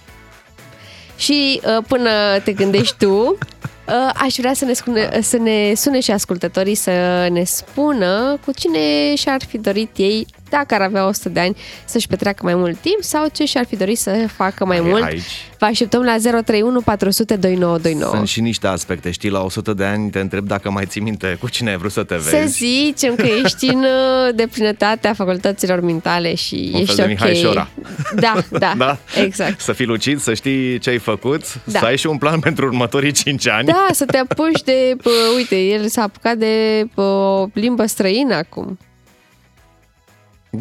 [1.17, 2.09] Și uh, până
[2.43, 7.27] te gândești tu, uh, aș vrea să ne, spune, să ne sune și ascultătorii să
[7.31, 10.25] ne spună cu cine și-ar fi dorit ei,
[10.57, 13.75] dacă ar avea 100 de ani, să-și petreacă mai mult timp sau ce și-ar fi
[13.75, 15.03] dorit să facă mai Ai- mult.
[15.03, 15.21] aici.
[15.59, 18.15] Vă așteptăm la 031 400 2929.
[18.15, 21.37] Sunt și niște aspecte, știi, la 100 de ani te întreb dacă mai ții minte
[21.39, 22.53] cu cine ai vrut să te Să vezi.
[22.57, 27.07] zicem că ești în uh, deplinătatea facultăților mentale și Un ești fel de ok.
[27.07, 27.67] Mihai Șora.
[28.15, 28.97] Da, da, Da?
[29.23, 29.59] exact.
[29.59, 31.79] Să fii lucid, să știi ce ai făcut, Da.
[31.79, 33.65] să ai și un plan pentru următorii 5 ani.
[33.67, 38.35] Da, să te apuci de, pă, uite, el s-a apucat de pă, o limbă străină
[38.35, 38.77] acum.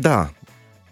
[0.00, 0.30] Da.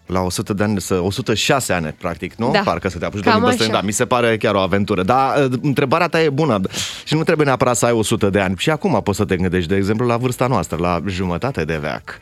[0.05, 2.51] La 100 de ani, să, 106 ani, practic, nu?
[2.51, 2.59] Da.
[2.59, 3.55] Parcă să te apuci de Cam limbă așa.
[3.55, 3.75] străină.
[3.79, 5.03] Da, mi se pare chiar o aventură.
[5.03, 6.59] Dar uh, întrebarea ta e bună
[7.03, 8.55] și nu trebuie neapărat să ai 100 de ani.
[8.57, 12.17] Și acum poți să te gândești, de exemplu, la vârsta noastră, la jumătate de veac.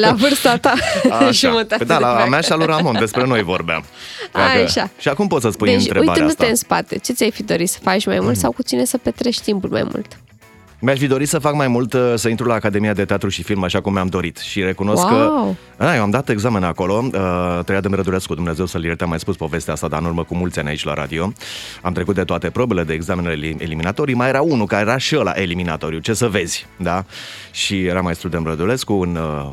[0.00, 0.72] La vârsta ta,
[1.20, 1.30] Așa.
[1.48, 2.28] jumătate Păi da, de la a veac.
[2.28, 3.84] mea și a lui Ramon, despre noi vorbeam.
[4.64, 4.90] Așa.
[4.98, 6.50] Și acum poți să spui Deci, întrebarea uitându-te asta.
[6.50, 9.40] în spate, ce ți-ai fi dorit să faci mai mult sau cu cine să petreci
[9.40, 10.18] timpul mai mult?
[10.78, 13.42] Mi-aș fi dorit să fac mai mult, uh, să intru la Academia de Teatru și
[13.42, 14.36] Film, așa cum mi-am dorit.
[14.38, 15.14] Și recunosc că...
[15.14, 15.56] Wow!
[15.76, 19.18] Da, eu am dat examen acolo, uh, Trăia de Rădulescu, Dumnezeu să-l ierte, am mai
[19.18, 21.32] spus povestea asta, dar în urmă cu mulți ani aici la radio.
[21.82, 25.16] Am trecut de toate probele de examenele eli- eliminatorii, mai era unul care era și
[25.18, 27.04] ăla eliminatoriu, ce să vezi, da?
[27.50, 29.50] Și era maestru de Rădulescu în uh,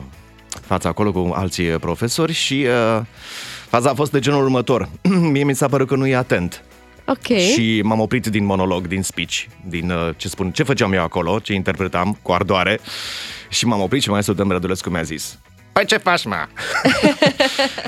[0.61, 2.65] fața acolo cu alții profesori și
[2.97, 3.01] uh,
[3.69, 4.89] faza a fost de genul următor.
[5.33, 6.63] Mie mi s-a părut că nu e atent.
[7.05, 7.37] Ok.
[7.37, 11.39] Și m-am oprit din monolog, din speech, din uh, ce spun, ce făceam eu acolo,
[11.39, 12.79] ce interpretam cu ardoare.
[13.49, 15.37] Și m-am oprit și maestru Dăm Rădulescu mi-a zis
[15.71, 16.35] Păi ce faci, mă?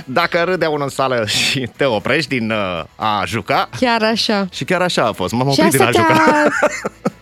[0.05, 4.47] Dacă râde unul în sală și te oprești din uh, a juca Chiar așa.
[4.51, 7.13] Și chiar așa a fost, m-am Și oprit din asta a juca te-a...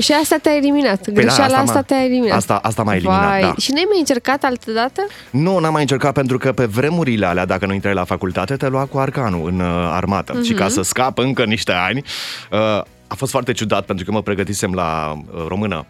[0.00, 1.06] Și asta te-a eliminat.
[1.06, 2.36] da, Greșeala asta asta, m-a- te-a eliminat.
[2.36, 3.40] asta- asta m-a eliminat, Vai.
[3.40, 3.54] da.
[3.58, 5.06] Și n-ai mai încercat altă dată?
[5.30, 8.68] Nu, n-am mai încercat pentru că pe vremurile alea, dacă nu intrai la facultate, te
[8.68, 10.32] lua cu arcanul în uh, armată.
[10.34, 10.42] Mhm.
[10.44, 12.02] Și ca să scap încă niște ani,
[12.50, 12.58] uh,
[13.06, 15.86] a fost foarte ciudat pentru că mă pregătisem la uh, română,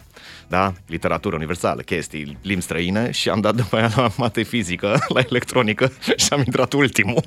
[0.48, 0.72] da?
[0.86, 5.92] literatură universală, chestii, limbi străine și am dat după aia la mate fizică, la electronică
[6.22, 7.22] și am intrat ultimul.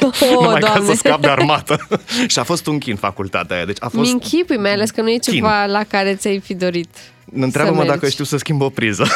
[0.00, 0.86] Oh, Numai ca Doamne.
[0.88, 1.86] să scap de armată.
[2.26, 3.64] și a fost un chin facultatea aia.
[3.64, 4.04] Deci a fost...
[4.04, 5.34] Mi-închipui, mai ales că nu e Chin.
[5.34, 6.88] ceva la care ți-ai fi dorit.
[7.34, 8.12] Întreabă-mă să dacă mergi.
[8.12, 9.06] știu să schimb o priză.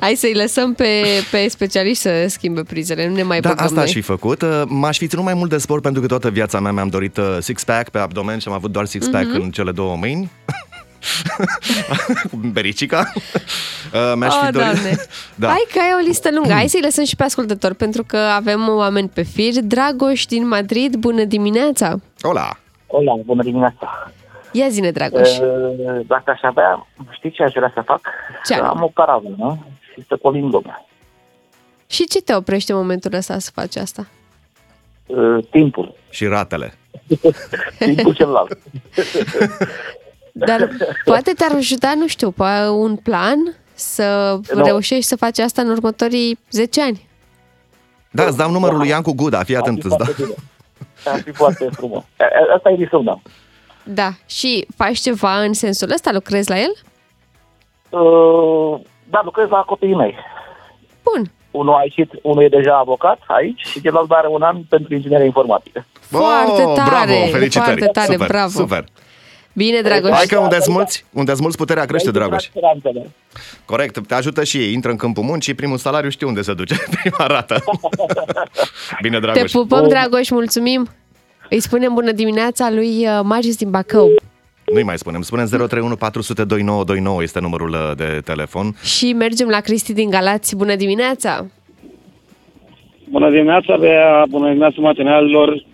[0.00, 3.76] Hai să-i lăsăm pe, pe specialiști să schimbe prizele, nu ne mai Da, băgăm asta
[3.76, 3.84] noi.
[3.84, 4.42] aș fi făcut.
[4.42, 7.16] Uh, M-aș fi ținut mai mult de sport pentru că toată viața mea mi-am dorit
[7.16, 9.40] uh, six-pack pe abdomen și am avut doar six-pack Mhm.
[9.40, 10.30] în cele două mâini.
[12.30, 13.12] Cu bericica.
[13.94, 14.68] Uh, Mi-aș Oh, fi dorit...
[14.72, 14.96] Doamne.
[15.34, 15.46] da.
[15.48, 16.52] Hai că ai o listă lungă.
[16.52, 19.52] Hai să-i lăsăm și pe ascultători, pentru că avem oameni pe fir.
[19.62, 22.00] Dragoș din Madrid, bună dimineața!
[22.22, 22.58] Hola!
[22.86, 24.12] Hola, bună dimineața!
[24.52, 25.28] Ia zine, Dragoș.
[25.38, 25.42] E,
[26.06, 28.00] Dacă aș avea, știți ce aș vrea să fac?
[28.46, 30.86] Ce Să am o caravană și să colim lumea.
[31.86, 34.06] Și ce te oprește în momentul ăsta să faci asta?
[35.06, 35.14] E,
[35.50, 35.94] Timpul.
[36.10, 36.74] Și ratele.
[37.78, 38.58] Timpul celălalt.
[40.46, 40.68] Dar
[41.04, 44.64] poate te-ar ajuta, nu știu, pe un plan să Nu.
[44.64, 47.08] reușești să faci asta în următorii 10 ani.
[48.10, 50.08] Da, îți dau numărul lui Iancu Guda, fii atent, îți dau.
[51.04, 52.02] Ar fi foarte frumos.
[52.20, 53.22] E, e, Asta e visul meu.
[53.84, 54.10] Da.
[54.26, 56.12] Și faci ceva în sensul ăsta?
[56.12, 56.72] Lucrezi la el?
[57.90, 60.14] E, Da, lucrez la copiii mei.
[61.02, 61.30] Bun.
[61.50, 65.24] unul a ieșit, unul e deja avocat aici și celălalt are un an pentru inginerie
[65.26, 65.86] informatică.
[66.00, 67.66] Foarte Oh, tare, bravo, felicitări.
[67.78, 68.48] foarte tare, super, bravo.
[68.48, 68.84] Super.
[69.58, 70.10] Bine, Dragoș.
[70.10, 72.42] Hai că unde mulți, unde mulți puterea crește, Dragoș.
[72.44, 73.10] Speranțele.
[73.64, 76.74] Corect, te ajută și ei, intră în câmpul muncii, primul salariu știu unde se duce,
[77.02, 77.64] prima rată.
[79.02, 79.50] Bine, Te Dragoș.
[79.50, 80.88] pupăm, Dragoș, mulțumim.
[81.50, 84.08] Îi spunem bună dimineața lui uh, Magis din Bacău.
[84.72, 88.76] Nu-i mai spunem, spunem 031 400 2929 este numărul uh, de telefon.
[88.82, 90.56] Și mergem la Cristi din Galați.
[90.56, 91.46] Bună dimineața!
[93.10, 95.64] Bună dimineața, Bea, bună dimineața matinalilor.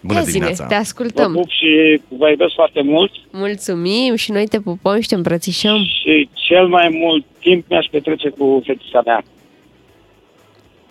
[0.00, 0.66] Bună Ia zine, dimineața.
[0.66, 1.32] te ascultăm.
[1.32, 5.76] Vă pup și vă iubesc foarte mult Mulțumim și noi te pupăm și te îmbrățișăm.
[5.84, 9.24] și cel mai mult timp mi-aș petrece cu fetița mea.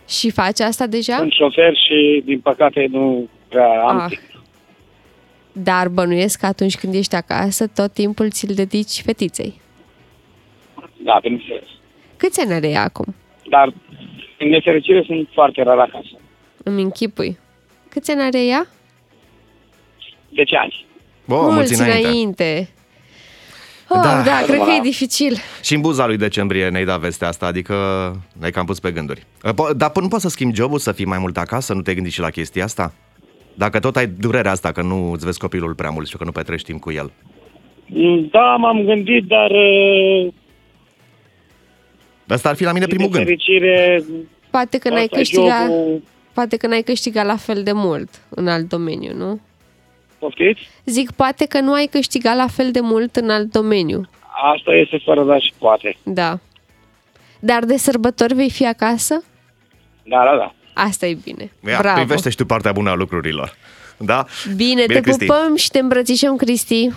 [0.07, 1.15] Și faci asta deja?
[1.17, 4.05] Sunt șofer și, din păcate, nu prea am Ah.
[4.07, 4.21] timp.
[5.51, 9.61] Dar bănuiesc că atunci când ești acasă, tot timpul ți-l dedici fetiței.
[11.03, 11.63] Da, bineînțeles.
[12.17, 13.15] Câți ani are ea acum?
[13.49, 13.73] Dar,
[14.39, 16.19] în nefericire, sunt foarte rar acasă.
[16.63, 17.37] Îmi închipui.
[17.89, 18.67] Câți ani are ea?
[20.37, 20.85] 10 ani.
[21.25, 22.07] Bă, mulți înainte.
[22.07, 22.69] înainte.
[23.89, 24.15] Oh, Da.
[24.15, 24.83] da, da, cred că e Da.
[24.83, 25.37] dificil.
[25.63, 27.73] Și în buza lui decembrie ne-ai dat vestea asta, adică
[28.39, 29.19] ne-ai cam pus pe gânduri.
[29.51, 31.93] Po- Dar până nu poți să schimbi jobul, să fii mai mult acasă, nu te
[31.93, 32.93] gândi și la chestia asta?
[33.53, 36.31] Dacă tot ai durerea asta că nu îți vezi copilul prea mult și că nu
[36.31, 37.11] petrești timp cu el.
[37.85, 40.33] Mm, Da, m-am gândit, dar, uh,
[42.27, 43.27] Asta ar fi la mine primul din gând.
[43.27, 44.03] nefericire,
[44.49, 46.03] Poate că n-ai Asta e câștigat, jobul.
[46.33, 49.39] poate că n-ai câștigat la fel de mult în alt domeniu, nu?
[50.19, 50.61] Poftiți?
[50.85, 54.09] Zic, poate că nu ai câștigat la fel de mult în alt domeniu.
[54.53, 55.97] Asta este fără da și poate.
[56.03, 56.39] Da.
[57.39, 59.23] Dar de sărbători vei fi acasă?
[60.03, 60.53] Da, da, da.
[60.83, 61.51] Asta e bine.
[61.67, 61.95] Ia, Bravo.
[61.99, 63.55] privește și tu partea bună a lucrurilor.
[63.97, 64.25] Da?
[64.55, 65.25] Bine, te Cristi.
[65.25, 66.89] pupăm și te îmbrățișăm, Cristi.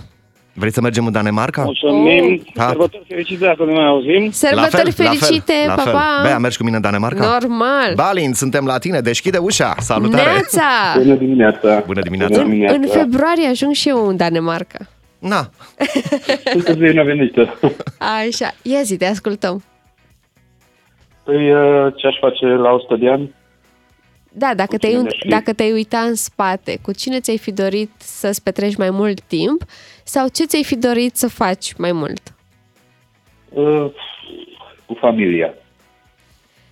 [0.52, 1.62] Vrei să mergem în Danemarca?
[1.62, 2.66] Mulțumim, Ha.
[2.68, 4.30] sărbători fericite dacă nu mai auzim.
[4.30, 5.92] Sărbători fericite, la pa, fel.
[5.92, 6.20] pa!
[6.22, 7.24] Bea, mergi cu mine în Danemarca?
[7.40, 7.94] Normal.
[7.94, 9.74] Balin, suntem la tine, deschide ușa.
[9.78, 10.22] Salutare!
[10.30, 10.94] Neața!
[10.96, 11.82] Bună dimineața!
[11.86, 12.40] Bună dimineața!
[12.42, 14.78] În, în februarie ajung și eu în Danemarca.
[15.18, 15.50] Na.
[16.52, 17.58] Sunteți bine venită.
[18.28, 19.62] Așa, ia zi, te ascultăm.
[21.24, 23.34] Păi, uh, ce aș face la 100 de ani?
[24.32, 25.28] Da, dacă te-ai, cine uit- mi-aș fi?
[25.28, 29.62] dacă te-ai uita în spate, cu cine ți-ai fi dorit să-ți petreci mai mult timp
[30.14, 32.34] sau ce ți-ai fi dorit să faci mai mult?
[33.48, 33.86] Uh,
[34.86, 35.54] cu familia,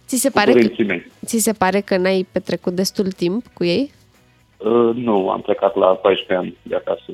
[0.07, 1.07] Ți se cu pare că, părinții mei.
[1.25, 3.91] ți se pare că n-ai petrecut destul timp cu ei?
[4.57, 7.13] Uh, nu, am plecat la 14 ani de acasă.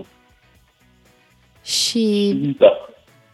[1.65, 2.73] Și Da,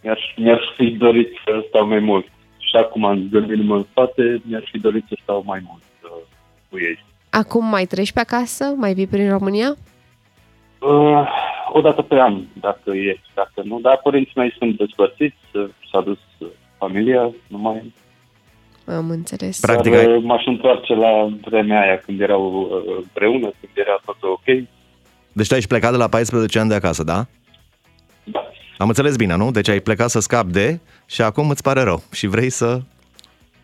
[0.03, 2.27] mi-aș, mi-aș fi dorit să stau mai mult.
[2.59, 6.23] Și acum am gândindu-mă în spate, mi-aș fi dorit să stau mai mult uh,
[6.71, 7.05] cu ei.
[7.31, 8.65] acum mai treci pe acasă?
[8.77, 9.77] Mai vii prin România?
[10.79, 11.29] Uh,
[11.73, 13.81] o dată pe an, dacă e, dacă nu.
[13.81, 16.49] Dar părinții mei sunt despărțiți, uh, s-a dus uh,
[16.79, 17.93] familia, nu mai...
[18.87, 19.61] Am înțeles.
[19.61, 24.01] Practic, Dar ai- uh, m-aș întoarce la vremea aia când erau uh, împreună, când era
[24.05, 24.45] tot ok.
[25.33, 27.27] Deci tu ai plecat de la 14 ani de acasă, da?
[28.25, 28.41] Da.
[28.79, 29.51] Am înțeles bine, nu?
[29.51, 32.81] Deci ai plecat să scapi de și acum îți pare rău și vrei să...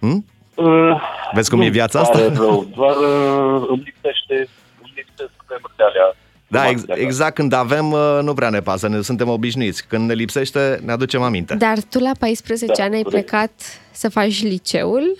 [0.01, 0.25] Hm?
[0.55, 1.01] Uh,
[1.35, 2.33] Vezi cum nu e viața pare asta?
[2.43, 4.49] Rău, doar uh, îmi lipsește,
[4.83, 6.17] îmi lipsesc vremurile alea.
[6.63, 9.87] Da, ex- exact când avem, uh, nu prea ne pasă, ne suntem obișnuiți.
[9.87, 11.55] Când ne lipsește, ne aducem aminte.
[11.55, 13.27] Dar tu la 14 Da, ani ai corect.
[13.29, 13.51] plecat
[13.91, 15.17] să faci liceul?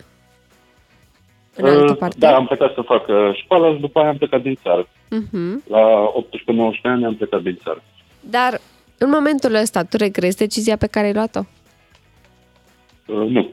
[1.55, 2.17] În altă Uh, parte?
[2.19, 4.89] Da, am plecat să fac uh, școală și după aia am plecat din țară.
[5.11, 5.63] Mhm.
[5.69, 7.83] La 18-19 ani am plecat din țară.
[8.21, 8.61] Dar
[8.99, 11.41] în momentul ăsta tu regrezi decizia pe care ai luat-o?
[13.07, 13.51] Uh, nu.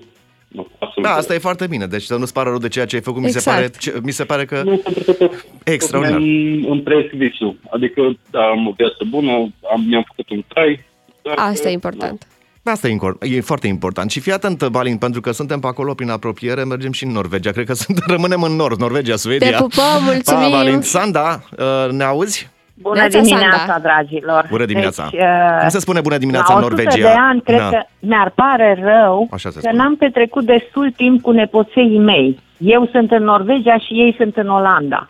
[0.54, 1.10] Nu, absolut.
[1.10, 1.86] Da, asta e foarte bine.
[1.86, 3.22] Deci să nu-ți pară rău de ceea ce ai făcut.
[3.22, 3.58] Mi se Exact.
[3.58, 6.20] pare, ce, mi se pare că Nu, pentru că tot, extraordinar.
[6.20, 7.56] tot mi-am împresc visul.
[7.70, 9.32] Adică da, am o viață bună,
[9.74, 10.84] am, mi-am făcut un trai.
[11.22, 12.28] Dar Asta că- e important.
[12.64, 14.12] Asta e, incor- e foarte important.
[14.12, 17.52] Și fii atent, Balin, pentru că suntem pe acolo prin apropiere, mergem și în Norvegia.
[17.52, 19.50] Cred că sunt, rămânem în nord, Norvegia, Suedia.
[19.50, 20.42] Te pupăm, mulțumim!
[20.42, 20.82] Pa, Balin.
[20.82, 22.50] Sanda, uh, ne auzi?
[22.74, 23.80] Bună Neața, dimineața, Sanda.
[23.80, 24.46] dragilor!
[24.50, 25.08] Bună dimineața.
[25.12, 27.08] Deci, uh, Cum se spune bună dimineața la în 100 Norvegia?
[27.08, 27.70] de ani, cred Da.
[27.70, 29.78] că mi-ar pare rău Așa se că spune.
[29.82, 32.40] n-am petrecut destul timp cu nepoței mei.
[32.58, 35.10] Eu sunt în Norvegia și ei sunt în Olanda.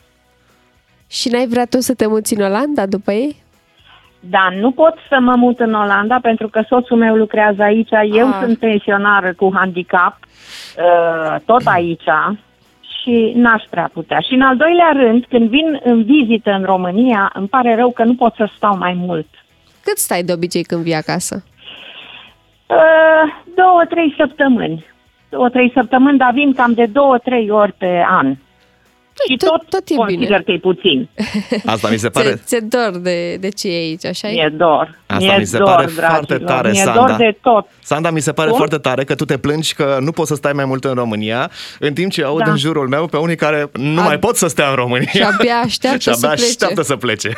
[1.09, 3.41] Și n-ai vrea tu să te muți în Olanda după ei?
[4.19, 7.89] Dar nu pot să mă mut în Olanda pentru că soțul meu lucrează aici.
[8.11, 8.37] Eu Ah.
[8.41, 10.17] sunt pensionară cu handicap,
[10.77, 12.03] uh, tot aici
[13.03, 14.19] și n-aș prea putea.
[14.19, 18.03] Și în al doilea rând, când vin în vizită în România, îmi pare rău că
[18.03, 19.27] nu pot să stau mai mult.
[19.83, 21.43] Cât stai de obicei când vii acasă?
[22.67, 23.25] Uh,
[23.55, 24.85] două, trei săptămâni.
[25.29, 28.35] Două, trei săptămâni, dar vin cam de două, trei ori pe an.
[29.29, 30.41] Și tot, tot e consider bine.
[30.45, 31.09] că e puțin.
[31.65, 32.29] Asta mi se pare...
[32.35, 34.99] Ți- Ți-e dor de, de ce e aici, așa Mi-e dor.
[35.05, 36.09] Asta Mi-e mi se dor, pare dragilor.
[36.09, 37.05] foarte tare, Mi-e Sanda.
[37.07, 37.67] dor de tot.
[37.83, 38.57] Sanda, mi se pare Cum?
[38.57, 41.51] foarte tare că tu te plângi că nu poți să stai mai mult în România,
[41.79, 42.51] în timp ce aud Da.
[42.51, 45.09] în jurul meu pe unii care nu A- mai pot să stea în România.
[45.13, 46.43] Și abia așteaptă și abia să plece.
[46.43, 47.29] așteaptă să plece.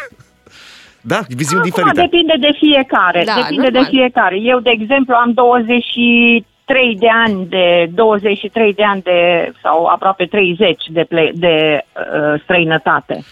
[1.02, 2.02] Da, viziuni Acum diferite.
[2.02, 3.24] depinde de fiecare.
[3.26, 3.84] Da, depinde normal.
[3.84, 4.38] de fiecare.
[4.42, 5.32] Eu, de exemplu, am
[6.66, 12.42] 23 de ani de 23 de ani de sau aproape 30 de, ple, de uh,
[12.44, 13.24] străinătate.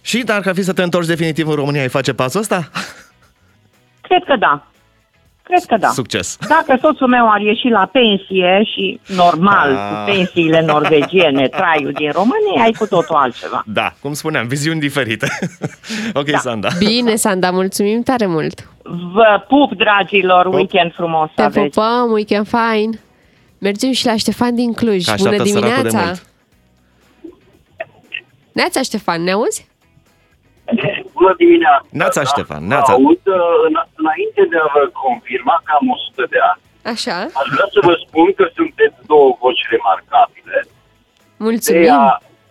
[0.00, 2.70] Și dacă ar fi să te întorci definitiv în România, ai face pasul ăsta?
[4.08, 4.66] Cred că da.
[5.48, 5.88] Cred că da.
[5.88, 6.36] Succes!
[6.48, 9.88] Dacă soțul meu ar ieși la pensie și normal Ah.
[9.88, 13.62] cu pensiile norvegiene, traiul din România, ai cu totul altceva.
[13.66, 15.26] Da, cum spuneam, viziuni diferite.
[16.20, 16.38] ok, da.
[16.38, 16.68] Sanda.
[16.78, 18.68] Bine, Sanda, mulțumim tare mult.
[19.12, 21.66] Vă pup, dragilor, weekend frumos Te aveți.
[21.68, 23.00] pupăm, weekend fine.
[23.58, 25.04] Mergem și la Ștefan din Cluj.
[25.04, 26.04] Că Bună așteaptă săracul de dimineața!
[26.04, 26.26] mult.
[28.52, 29.68] Neața, Ștefan, ne auzi?
[31.18, 31.86] Bună dimineața!
[32.00, 32.92] Neața, Ștefan, neața.
[32.92, 36.60] Aud, uh, în- înainte de a vă confirma că am 100 de ani,
[36.94, 37.16] Așa.
[37.40, 40.58] aș vrea să vă spun că sunteți două voci remarcabile.
[41.46, 41.80] Mulțumim.
[41.82, 42.04] Deia,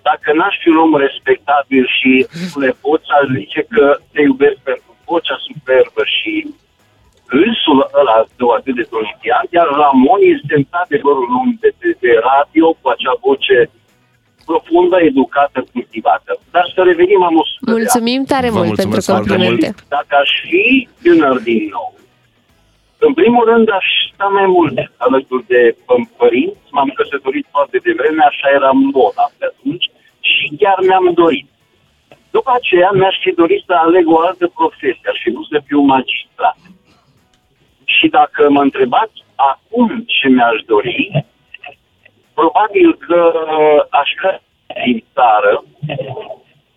[0.09, 2.11] dacă n-aș fi un om respectabil și
[2.63, 6.33] le poți, aș zice că te iubesc pentru vocea superbă și
[7.39, 12.11] râsul ăla tău atât de tonitian, iar Ramon este într-adevăr un om de, de, de
[12.31, 13.57] radio cu acea voce
[14.49, 16.31] profundă, educată, cultivată.
[16.51, 17.77] Dar să revenim am 100 de ani.
[17.79, 19.67] Mulțumim tare Vă mult pentru mulțumesc foarte complimente.
[19.97, 20.65] Dacă aș fi
[21.03, 21.89] tânăr din nou,
[23.07, 28.23] în primul rând aș sta mai mult alături de pă- părinți, m-am căsătorit foarte devreme,
[28.31, 29.85] așa era moda pe atunci
[30.19, 31.47] și chiar mi-am dorit.
[32.37, 35.79] După aceea mi-aș fi dorit să aleg o altă profesie, aș fi vrut să fiu
[35.95, 36.57] magistrat.
[37.95, 39.17] Și dacă mă întrebați
[39.51, 41.25] acum ce mi-aș dori,
[42.35, 43.19] probabil că
[43.89, 44.41] aș vrea
[44.85, 45.63] din țară,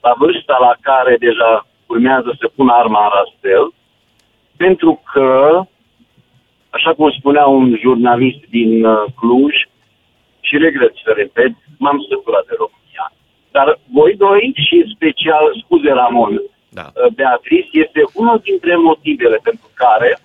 [0.00, 3.72] la vârsta la care deja urmează să pun arma în rastel,
[4.56, 5.60] pentru că,
[6.70, 9.54] așa cum spunea un jurnalist din uh, Cluj,
[10.48, 13.06] și regret să repet, m-am săturat de România.
[13.50, 16.86] Dar voi doi și în special, scuze Ramon, da.
[17.14, 20.18] Beatrice, este unul dintre motivele pentru care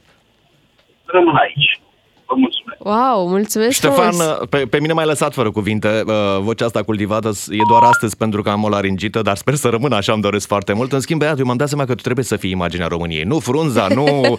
[1.06, 1.80] rămân aici.
[2.28, 2.62] Vă mulțumesc.
[2.80, 4.38] Wow, mulțumesc Ștefan, frumos.
[4.50, 6.04] pe, pe mine m-ai lăsat fără cuvinte.
[6.08, 9.56] Uh, Vocea asta cultivată s- e doar astăzi pentru că am o laringită, dar sper
[9.56, 10.92] să rămână așa, îmi doresc foarte mult.
[10.94, 13.24] În schimb, băiat, eu m-am dat seama că tu trebuie să fii imaginea României.
[13.24, 14.38] Nu frunza, nu uh,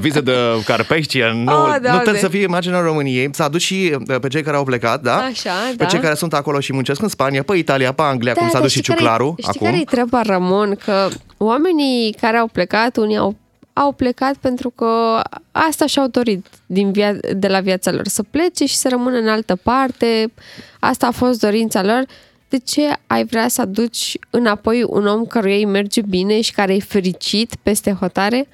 [0.00, 0.32] vize de
[0.64, 2.00] Carpecia, nu, Oh, nu Doamne.
[2.00, 3.28] trebuie să fii imaginea României.
[3.32, 5.14] Să aduci și uh, pe cei care au plecat, da?
[5.16, 5.84] Așa, Pe da.
[5.84, 8.62] cei care sunt acolo și muncesc în Spania, pe Italia, pe Anglia, cum s-a dar
[8.62, 9.66] dus și știi care- Ciuclaru Știi acum.
[9.66, 10.78] care e treaba, Ramon?
[10.84, 11.08] Că
[11.38, 13.34] oamenii care au plecat, unii au,
[13.76, 15.20] au plecat pentru că
[15.52, 19.28] asta și-au dorit din via- de la viața lor, să plece și să rămână în
[19.28, 20.32] altă parte.
[20.80, 22.04] Asta a fost dorința lor.
[22.48, 26.74] De ce ai vrea să aduci înapoi un om căruia îi merge bine și care
[26.74, 28.48] e fericit peste hotare?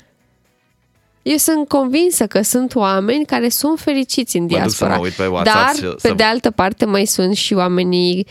[1.22, 4.94] Eu sunt convinsă că sunt oameni care sunt fericiți în Mă duc să diaspora.
[4.96, 8.26] mă uit pe WhatsApp Dar, să- pe să- de altă parte, mai sunt și oamenii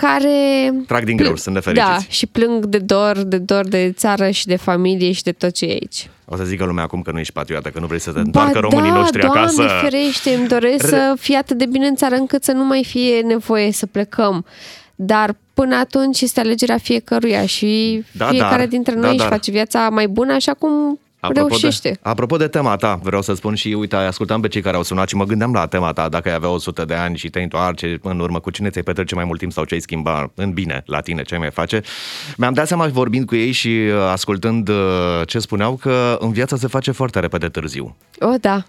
[0.00, 0.72] care...
[0.86, 1.88] Trag din greu, sunt nefericiți.
[1.88, 5.52] Da, și plâng de dor, de dor de țară și de familie și de tot
[5.52, 6.08] ce e aici.
[6.24, 8.58] O să zică lumea acum că nu ești patriotă, că nu vrei să te întoarcă
[8.58, 9.68] românii da, noștri Doamne acasă.
[9.82, 12.84] ferește, îmi doresc Re- să fie atât de bine în țară încât să nu mai
[12.84, 14.44] fie nevoie să plecăm.
[14.94, 19.28] Dar până atunci este alegerea fiecăruia și Da, fiecare dar, dintre da, noi își dar.
[19.28, 21.90] face viața mai bună așa cum reușește.
[21.90, 24.82] De, apropo de tema ta, vreau să spun și, uite, ascultam pe cei care au
[24.82, 27.40] sunat și mă gândeam la tema ta, dacă ai avea 100 de ani și te
[27.40, 30.52] întoarce în urmă, cu cine ți-ai petrece mai mult timp sau ce ai schimba în
[30.52, 31.82] bine la tine, ce ai mai face.
[32.36, 34.76] Mi-am dat seama vorbind cu ei și uh, ascultând uh,
[35.26, 37.96] ce spuneau că în viața se face foarte repede târziu.
[38.20, 38.64] O, da.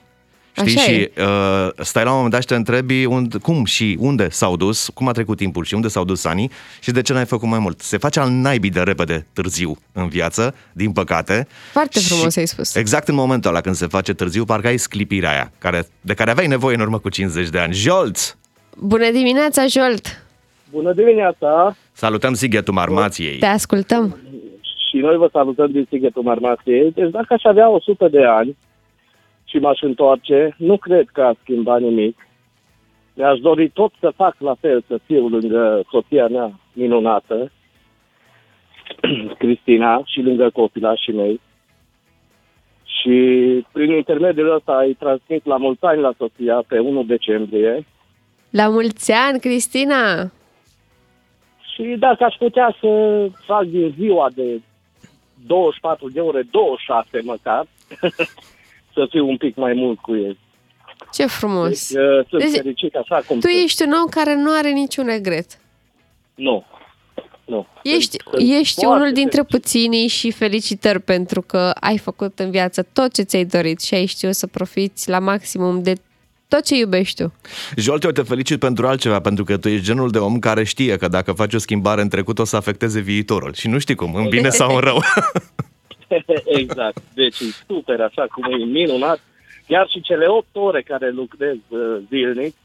[0.53, 0.77] Știi?
[0.77, 1.11] Așa și e.
[1.17, 4.89] uh, stai la un moment dat și te întrebi unde, cum și unde s-au dus,
[4.93, 7.59] cum a trecut timpul și unde s-au dus anii și de ce n-ai făcut mai
[7.59, 7.79] mult.
[7.79, 11.47] Se face al naibii de repede târziu în viață, din păcate.
[11.71, 12.75] Foarte Și frumos ai spus.
[12.75, 16.31] Exact în momentul ăla când se face târziu, parcă ai sclipirea aia, care, de care
[16.31, 17.73] aveai nevoie în urmă cu 50 de ani.
[17.73, 18.35] Jolț!
[18.77, 20.23] Bună dimineața, Jolt!
[20.71, 21.75] Bună dimineața!
[21.91, 23.37] Salutăm Sighetul Marmației!
[23.37, 24.17] Te ascultăm!
[24.89, 26.91] Și noi vă salutăm din Sighetul Marmației.
[26.95, 28.57] Deci dacă aș avea 100 de ani
[29.49, 32.27] și m-aș întoarce, nu cred că a schimbat nimic.
[33.13, 37.51] Mi-aș dori tot să fac la fel, să fiu lângă soția mea minunată,
[39.41, 41.39] Cristina, și lângă copilașii mei.
[42.83, 43.15] Și
[43.71, 47.85] prin intermediul ăsta îi transmit la mulți ani la soția pe 1 decembrie.
[48.49, 50.31] La mulți ani, Cristina!
[51.73, 52.89] Și dacă aș putea să
[53.45, 54.61] fac din ziua de
[55.47, 57.65] 24 de ore, 26 măcar,
[58.93, 60.37] să fiu un pic mai mult cu el.
[61.13, 61.93] Ce frumos!
[61.93, 63.63] Deci, uh, sunt Deci, fericit așa cum Tu sunt.
[63.63, 65.59] ești un om care nu are niciun regret.
[66.35, 66.65] Nu.
[67.45, 67.67] Nu.
[67.83, 72.87] Ești, Sunt ești foarte unul dintre puținii și felicitări pentru că ai făcut în viață
[72.93, 75.93] tot ce ți-ai dorit și ai știut să profiți la maximum de
[76.47, 77.33] tot ce iubești tu.
[77.75, 80.97] Jolte, eu te felicit pentru altceva, pentru că tu ești genul de om care știe
[80.97, 83.53] că dacă faci o schimbare în trecut o să afecteze viitorul.
[83.53, 85.01] Și nu știi cum, în bine sau în rău.
[86.61, 87.01] exact.
[87.13, 89.19] Deci e super, așa cum e minunat.
[89.67, 92.55] Chiar și cele 8 ore care lucrez uh, zilnic,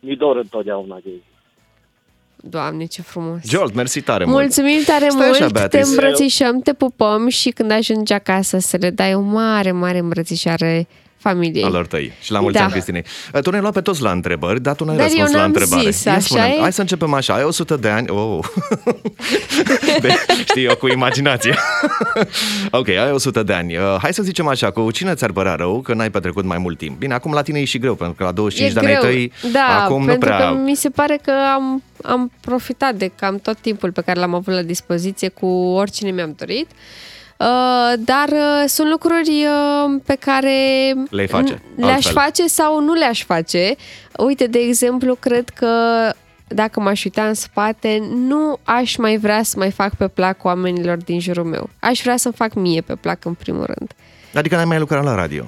[0.00, 1.22] mi dor întotdeauna de ei.
[2.42, 3.40] Doamne, ce frumos!
[3.48, 4.36] Jolt, mersi tare mult.
[4.36, 5.86] Mulțumim tare Stai așa, mult, te Beatrice.
[5.88, 10.86] îmbrățișăm, te pupăm și când ajungi acasă să le dai o mare, mare îmbrățișare
[11.20, 11.64] familiei.
[11.64, 12.12] Alor tăi.
[12.20, 12.62] Și la mulți Da.
[12.62, 13.04] ani, Cristinei.
[13.42, 15.52] Tu ne-ai luat pe toți la întrebări, dar tu n-ai Dar răspuns eu la n-am
[15.54, 15.90] întrebare.
[15.90, 16.54] zis, Ia așa spune-mi.
[16.56, 16.60] e?
[16.60, 17.34] Hai să începem așa.
[17.34, 18.08] Ai 100 de ani.
[18.10, 18.38] Oh.
[20.02, 20.08] de,
[20.48, 21.54] știi, eu cu imaginație.
[22.70, 23.76] ok, ai 100 de ani.
[23.76, 26.78] Uh, hai să zicem așa, cu cine ți-ar părea rău că n-ai petrecut mai mult
[26.78, 26.98] timp?
[26.98, 29.00] Bine, acum la tine e și greu, pentru că la 25 e de ani ai
[29.00, 29.10] greu.
[29.10, 30.38] tăi, da, acum nu pentru prea...
[30.48, 34.34] că mi se pare că am, am profitat de cam tot timpul pe care l-am
[34.34, 36.66] avut la dispoziție cu oricine mi-am dorit.
[36.70, 36.76] Uh,
[37.98, 40.54] dar uh, sunt lucruri uh, pe care
[41.10, 42.12] Le-ai face, n- le-aș altfel.
[42.12, 43.74] face sau nu le-aș face.
[44.18, 45.68] Uite, de exemplu, cred că
[46.48, 50.96] dacă m-aș uita în spate, nu aș mai vrea să mai fac pe plac oamenilor
[50.96, 51.68] din jurul meu.
[51.80, 53.92] Aș vrea să-mi fac mie pe plac în primul rând.
[54.34, 55.44] Adică n-ai mai lucrat la radio.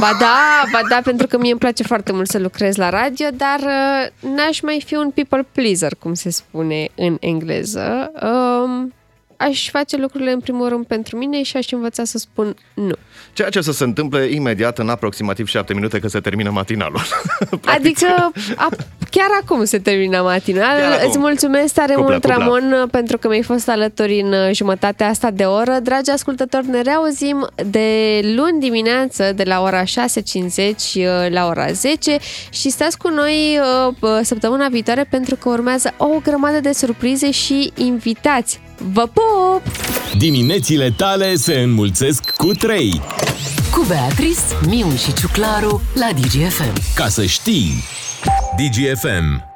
[0.00, 3.26] Ba da, ba da, pentru că mie îmi place foarte mult să lucrez la radio,
[3.36, 8.12] dar uh, n-aș mai fi un people pleaser, cum se spune în engleză.
[8.22, 8.92] Um,
[9.36, 12.94] aș face lucrurile în primul rând pentru mine și aș învăța să spun nu.
[13.32, 17.00] Ceea ce o să se întâmple imediat în aproximativ 7 minute că se termină matinalul.
[17.76, 18.68] Adică a,
[19.10, 20.78] chiar acum se termină matinal.
[20.78, 21.08] Chiar acum.
[21.08, 22.36] Îți mulțumesc tare Cupla, mult, cupla.
[22.36, 25.78] Ramon, pentru că mi-ai fost alături în uh, jumătatea asta de oră.
[25.82, 32.16] Dragi ascultători, ne reauzim de luni dimineață de la ora 6.50 uh, la ora 10
[32.50, 33.58] și stați cu noi
[34.00, 38.60] uh, săptămâna viitoare pentru că urmează o grămadă de surprize și invitați.
[38.78, 39.62] Vă pup!
[40.18, 43.00] Diminețile tale se înmulțesc cu 3.
[43.70, 46.72] Cu Beatrice, Miu și Ciuclaru la DGFM.
[46.94, 47.84] Ca să știi!
[48.56, 49.53] DGFM